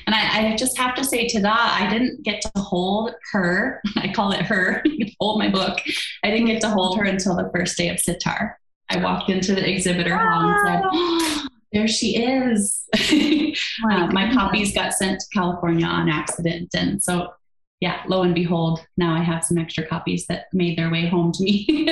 [0.05, 3.81] And I, I, just have to say to that, I didn't get to hold her.
[3.95, 4.84] I call it her,
[5.19, 5.79] hold my book.
[6.23, 8.55] I didn't get to hold her until the first day of SYTAR.
[8.89, 12.84] I walked into the exhibitor hall and said, oh, there she is.
[13.91, 16.69] uh, my copies got sent to California on accident.
[16.75, 17.34] And so,
[17.79, 21.31] yeah, lo and behold, now I have some extra copies that made their way home
[21.31, 21.88] to me.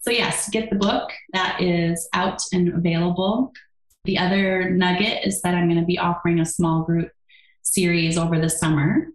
[0.00, 1.10] so, yes, get the book.
[1.32, 3.52] That is out and available.
[4.04, 7.10] The other nugget is that I'm going to be offering a small group
[7.62, 9.08] series over the summer.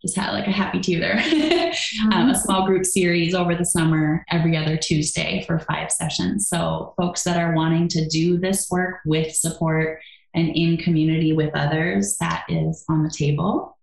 [0.00, 1.72] Just had like a happy tear there.
[2.12, 6.48] um, a small group series over the summer every other Tuesday for five sessions.
[6.48, 10.00] So, folks that are wanting to do this work with support
[10.34, 13.78] and in community with others, that is on the table.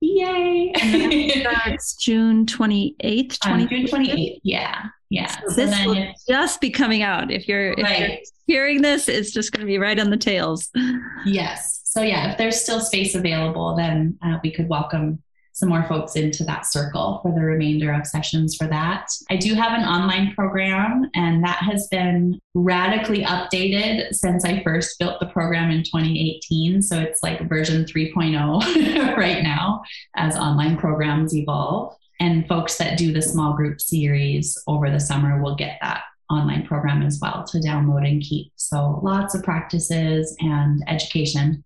[0.00, 0.72] Yay!
[0.74, 3.38] It's June 28th.
[3.38, 4.40] 20- um, June 28th.
[4.42, 4.86] Yeah.
[5.10, 5.26] Yeah.
[5.26, 7.30] So, so this will just be coming out.
[7.30, 8.08] If you're, if right.
[8.08, 10.70] you're hearing this, it's just going to be right on the tails.
[11.26, 11.82] Yes.
[11.84, 16.16] So yeah, if there's still space available, then uh, we could welcome some more folks
[16.16, 19.06] into that circle for the remainder of sessions for that.
[19.28, 24.98] I do have an online program, and that has been radically updated since I first
[24.98, 26.80] built the program in 2018.
[26.80, 29.82] So it's like version 3.0 right now
[30.16, 31.94] as online programs evolve.
[32.20, 36.64] And folks that do the small group series over the summer will get that online
[36.66, 38.52] program as well to download and keep.
[38.56, 41.64] So lots of practices and education,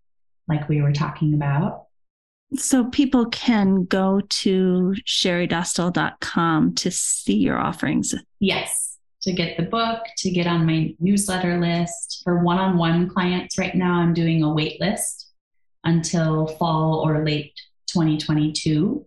[0.49, 1.87] like we were talking about.
[2.57, 8.15] So people can go to sherrydostal.com to see your offerings.
[8.39, 12.21] Yes, to get the book, to get on my newsletter list.
[12.23, 15.33] For one on one clients right now, I'm doing a wait list
[15.83, 17.53] until fall or late
[17.89, 19.05] 2022.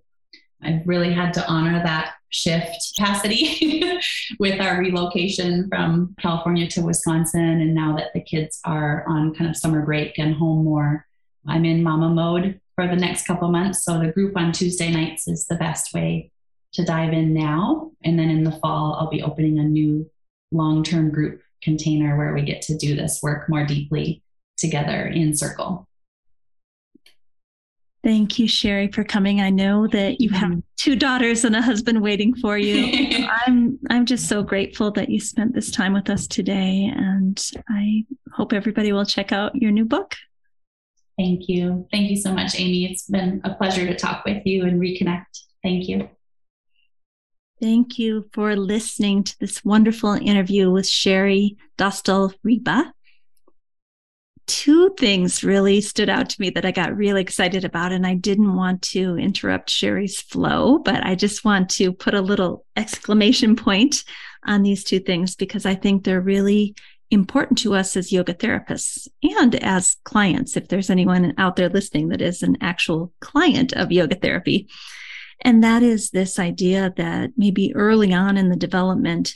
[0.61, 3.83] I've really had to honor that shift capacity
[4.39, 7.61] with our relocation from California to Wisconsin.
[7.61, 11.05] And now that the kids are on kind of summer break and home more,
[11.47, 13.83] I'm in mama mode for the next couple months.
[13.83, 16.31] So the group on Tuesday nights is the best way
[16.73, 17.91] to dive in now.
[18.03, 20.09] And then in the fall, I'll be opening a new
[20.51, 24.21] long term group container where we get to do this work more deeply
[24.57, 25.86] together in circle.
[28.03, 29.41] Thank you, Sherry, for coming.
[29.41, 30.59] I know that you have mm-hmm.
[30.77, 33.27] two daughters and a husband waiting for you.
[33.47, 38.05] I'm I'm just so grateful that you spent this time with us today, and I
[38.33, 40.15] hope everybody will check out your new book.
[41.17, 41.87] Thank you.
[41.91, 42.85] Thank you so much, Amy.
[42.85, 45.25] It's been a pleasure to talk with you and reconnect.
[45.63, 46.09] Thank you.
[47.59, 52.91] Thank you for listening to this wonderful interview with Sherry Dostal Ryba
[54.47, 57.91] two things really stood out to me that I got really excited about.
[57.91, 62.21] And I didn't want to interrupt Sherry's flow, but I just want to put a
[62.21, 64.03] little exclamation point
[64.45, 66.75] on these two things because I think they're really
[67.11, 70.57] important to us as yoga therapists and as clients.
[70.57, 74.67] If there's anyone out there listening that is an actual client of yoga therapy.
[75.41, 79.33] And that is this idea that maybe early on in the development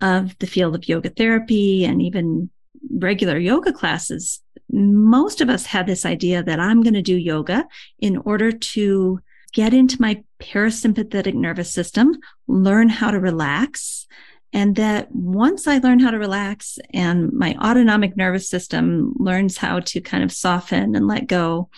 [0.00, 2.50] of the field of yoga therapy and even
[2.88, 4.40] regular yoga classes,
[4.72, 7.66] most of us had this idea that I'm going to do yoga
[7.98, 9.20] in order to
[9.52, 12.16] get into my parasympathetic nervous system,
[12.46, 14.06] learn how to relax.
[14.52, 19.80] And that once I learn how to relax and my autonomic nervous system learns how
[19.80, 21.68] to kind of soften and let go,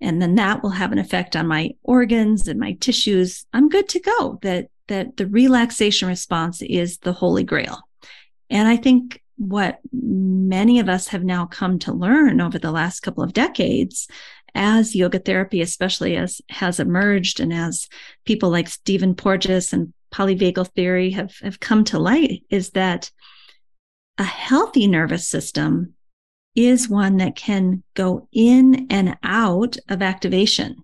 [0.00, 3.88] and then that will have an effect on my organs and my tissues, I'm good
[3.90, 4.38] to go.
[4.42, 7.80] That, that the relaxation response is the holy grail.
[8.50, 13.00] And I think what many of us have now come to learn over the last
[13.00, 14.08] couple of decades
[14.54, 17.88] as yoga therapy, especially as has emerged and as
[18.24, 23.10] people like Stephen Porges and polyvagal theory have, have come to light is that
[24.18, 25.94] a healthy nervous system
[26.54, 30.76] is one that can go in and out of activation,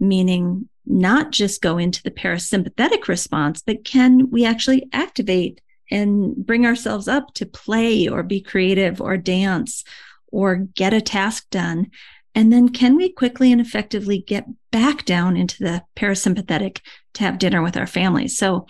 [0.00, 5.60] meaning not just go into the parasympathetic response, but can we actually activate
[5.90, 9.84] and bring ourselves up to play or be creative or dance
[10.28, 11.90] or get a task done?
[12.34, 16.80] And then can we quickly and effectively get back down into the parasympathetic
[17.14, 18.36] to have dinner with our families?
[18.36, 18.66] So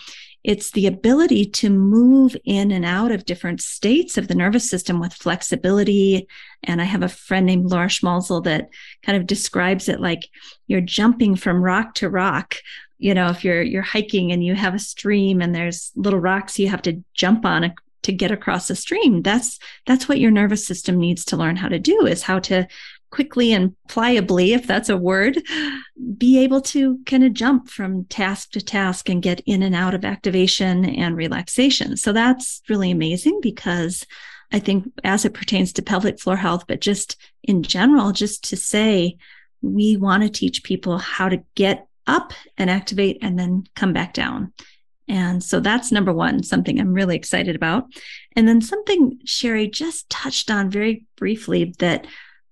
[0.46, 5.00] it's the ability to move in and out of different states of the nervous system
[5.00, 6.28] with flexibility.
[6.62, 8.68] And I have a friend named Laura Schmalzl that
[9.04, 10.28] kind of describes it like
[10.68, 12.58] you're jumping from rock to rock
[12.98, 16.58] you know if you're you're hiking and you have a stream and there's little rocks
[16.58, 17.72] you have to jump on
[18.02, 21.68] to get across a stream that's that's what your nervous system needs to learn how
[21.68, 22.66] to do is how to
[23.10, 25.40] quickly and pliably if that's a word
[26.18, 29.94] be able to kind of jump from task to task and get in and out
[29.94, 31.96] of activation and relaxation.
[31.96, 34.06] So that's really amazing because
[34.52, 38.56] i think as it pertains to pelvic floor health but just in general just to
[38.56, 39.16] say
[39.60, 44.14] we want to teach people how to get up and activate and then come back
[44.14, 44.52] down.
[45.08, 47.84] And so that's number one, something I'm really excited about.
[48.34, 52.06] And then something Sherry just touched on very briefly that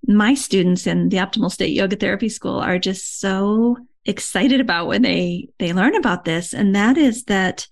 [0.07, 5.03] my students in the Optimal State Yoga Therapy School are just so excited about when
[5.03, 7.67] they they learn about this and that is that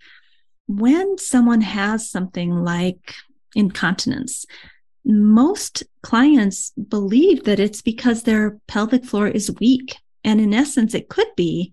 [0.67, 3.15] when someone has something like
[3.55, 4.47] incontinence
[5.05, 11.09] most clients believe that it's because their pelvic floor is weak and in essence, it
[11.09, 11.73] could be,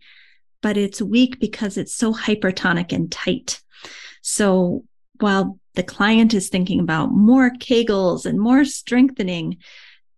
[0.61, 3.61] but it's weak because it's so hypertonic and tight.
[4.21, 4.85] So
[5.19, 9.57] while the client is thinking about more kegels and more strengthening,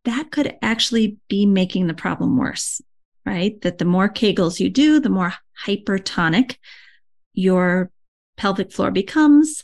[0.06, 2.82] that could actually be making the problem worse,
[3.26, 3.60] right?
[3.62, 5.34] That the more kegels you do, the more
[5.66, 6.56] hypertonic
[7.34, 7.92] your
[8.38, 9.64] pelvic floor becomes,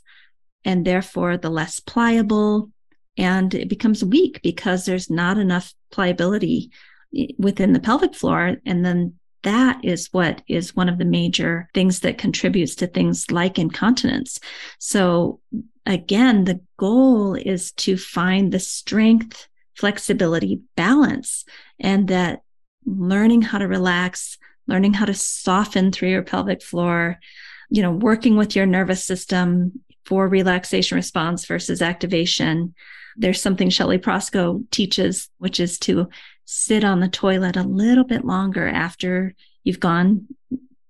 [0.64, 2.70] and therefore the less pliable,
[3.18, 6.70] and it becomes weak because there's not enough pliability
[7.38, 8.58] within the pelvic floor.
[8.66, 13.30] And then that is what is one of the major things that contributes to things
[13.32, 14.40] like incontinence.
[14.80, 15.40] So
[15.86, 21.46] again, the goal is to find the strength, flexibility, balance,
[21.80, 22.42] and that
[22.86, 27.20] learning how to relax, learning how to soften through your pelvic floor,
[27.70, 32.74] you know, working with your nervous system, for relaxation response versus activation.
[33.18, 36.08] There's something Shelly Prosko teaches, which is to
[36.48, 40.26] sit on the toilet a little bit longer after you've gone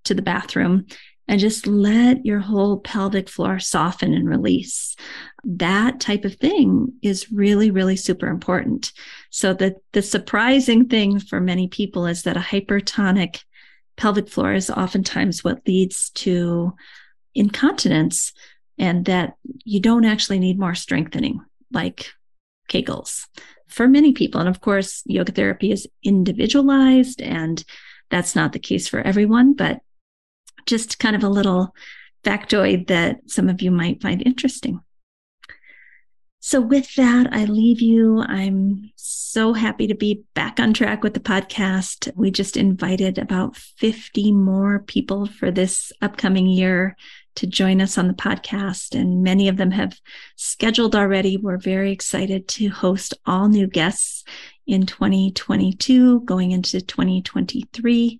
[0.03, 0.85] to the bathroom
[1.27, 4.95] and just let your whole pelvic floor soften and release.
[5.43, 8.93] That type of thing is really, really super important.
[9.31, 13.41] So the, the surprising thing for many people is that a hypertonic
[13.97, 16.73] pelvic floor is oftentimes what leads to
[17.34, 18.31] incontinence
[18.77, 19.34] and that
[19.65, 22.11] you don't actually need more strengthening like
[22.69, 23.25] Kegels
[23.68, 24.39] for many people.
[24.39, 27.64] And of course, yoga therapy is individualized and
[28.10, 29.81] that's not the case for everyone, but
[30.65, 31.73] just kind of a little
[32.23, 34.81] factoid that some of you might find interesting.
[36.39, 38.22] So, with that, I leave you.
[38.22, 42.10] I'm so happy to be back on track with the podcast.
[42.15, 46.95] We just invited about 50 more people for this upcoming year
[47.38, 49.99] to join us on the podcast, and many of them have
[50.35, 51.38] scheduled already.
[51.38, 54.23] We're very excited to host all new guests
[54.65, 58.19] in 2022, going into 2023.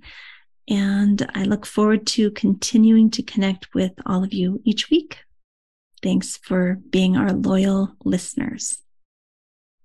[0.70, 5.18] And I look forward to continuing to connect with all of you each week.
[6.04, 8.78] Thanks for being our loyal listeners.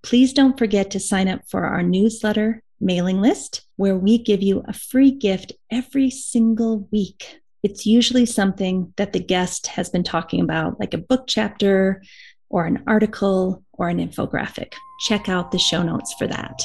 [0.03, 4.63] Please don't forget to sign up for our newsletter mailing list, where we give you
[4.69, 7.42] a free gift every single week.
[7.63, 12.03] It's usually something that the guest has been talking about, like a book chapter
[12.49, 14.73] or an article or an infographic.
[15.01, 16.61] Check out the show notes for that.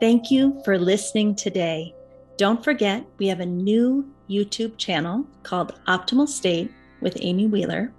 [0.00, 1.94] Thank you for listening today.
[2.36, 6.70] Don't forget, we have a new YouTube channel called Optimal State
[7.00, 7.92] with Amy Wheeler.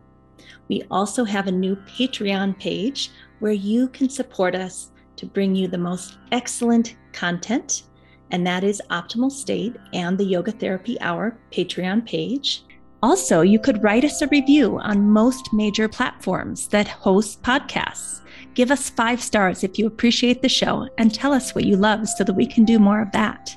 [0.70, 3.10] We also have a new Patreon page
[3.40, 7.84] where you can support us to bring you the most excellent content,
[8.32, 12.64] and that is Optimal State and the Yoga Therapy Hour Patreon page.
[13.02, 18.22] Also, you could write us a review on most major platforms that host podcasts.
[18.56, 22.10] Give us five stars if you appreciate the show and tell us what you love
[22.10, 23.56] so that we can do more of that.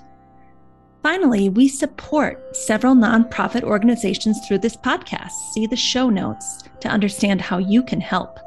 [1.03, 5.33] Finally, we support several nonprofit organizations through this podcast.
[5.53, 8.39] See the show notes to understand how you can help.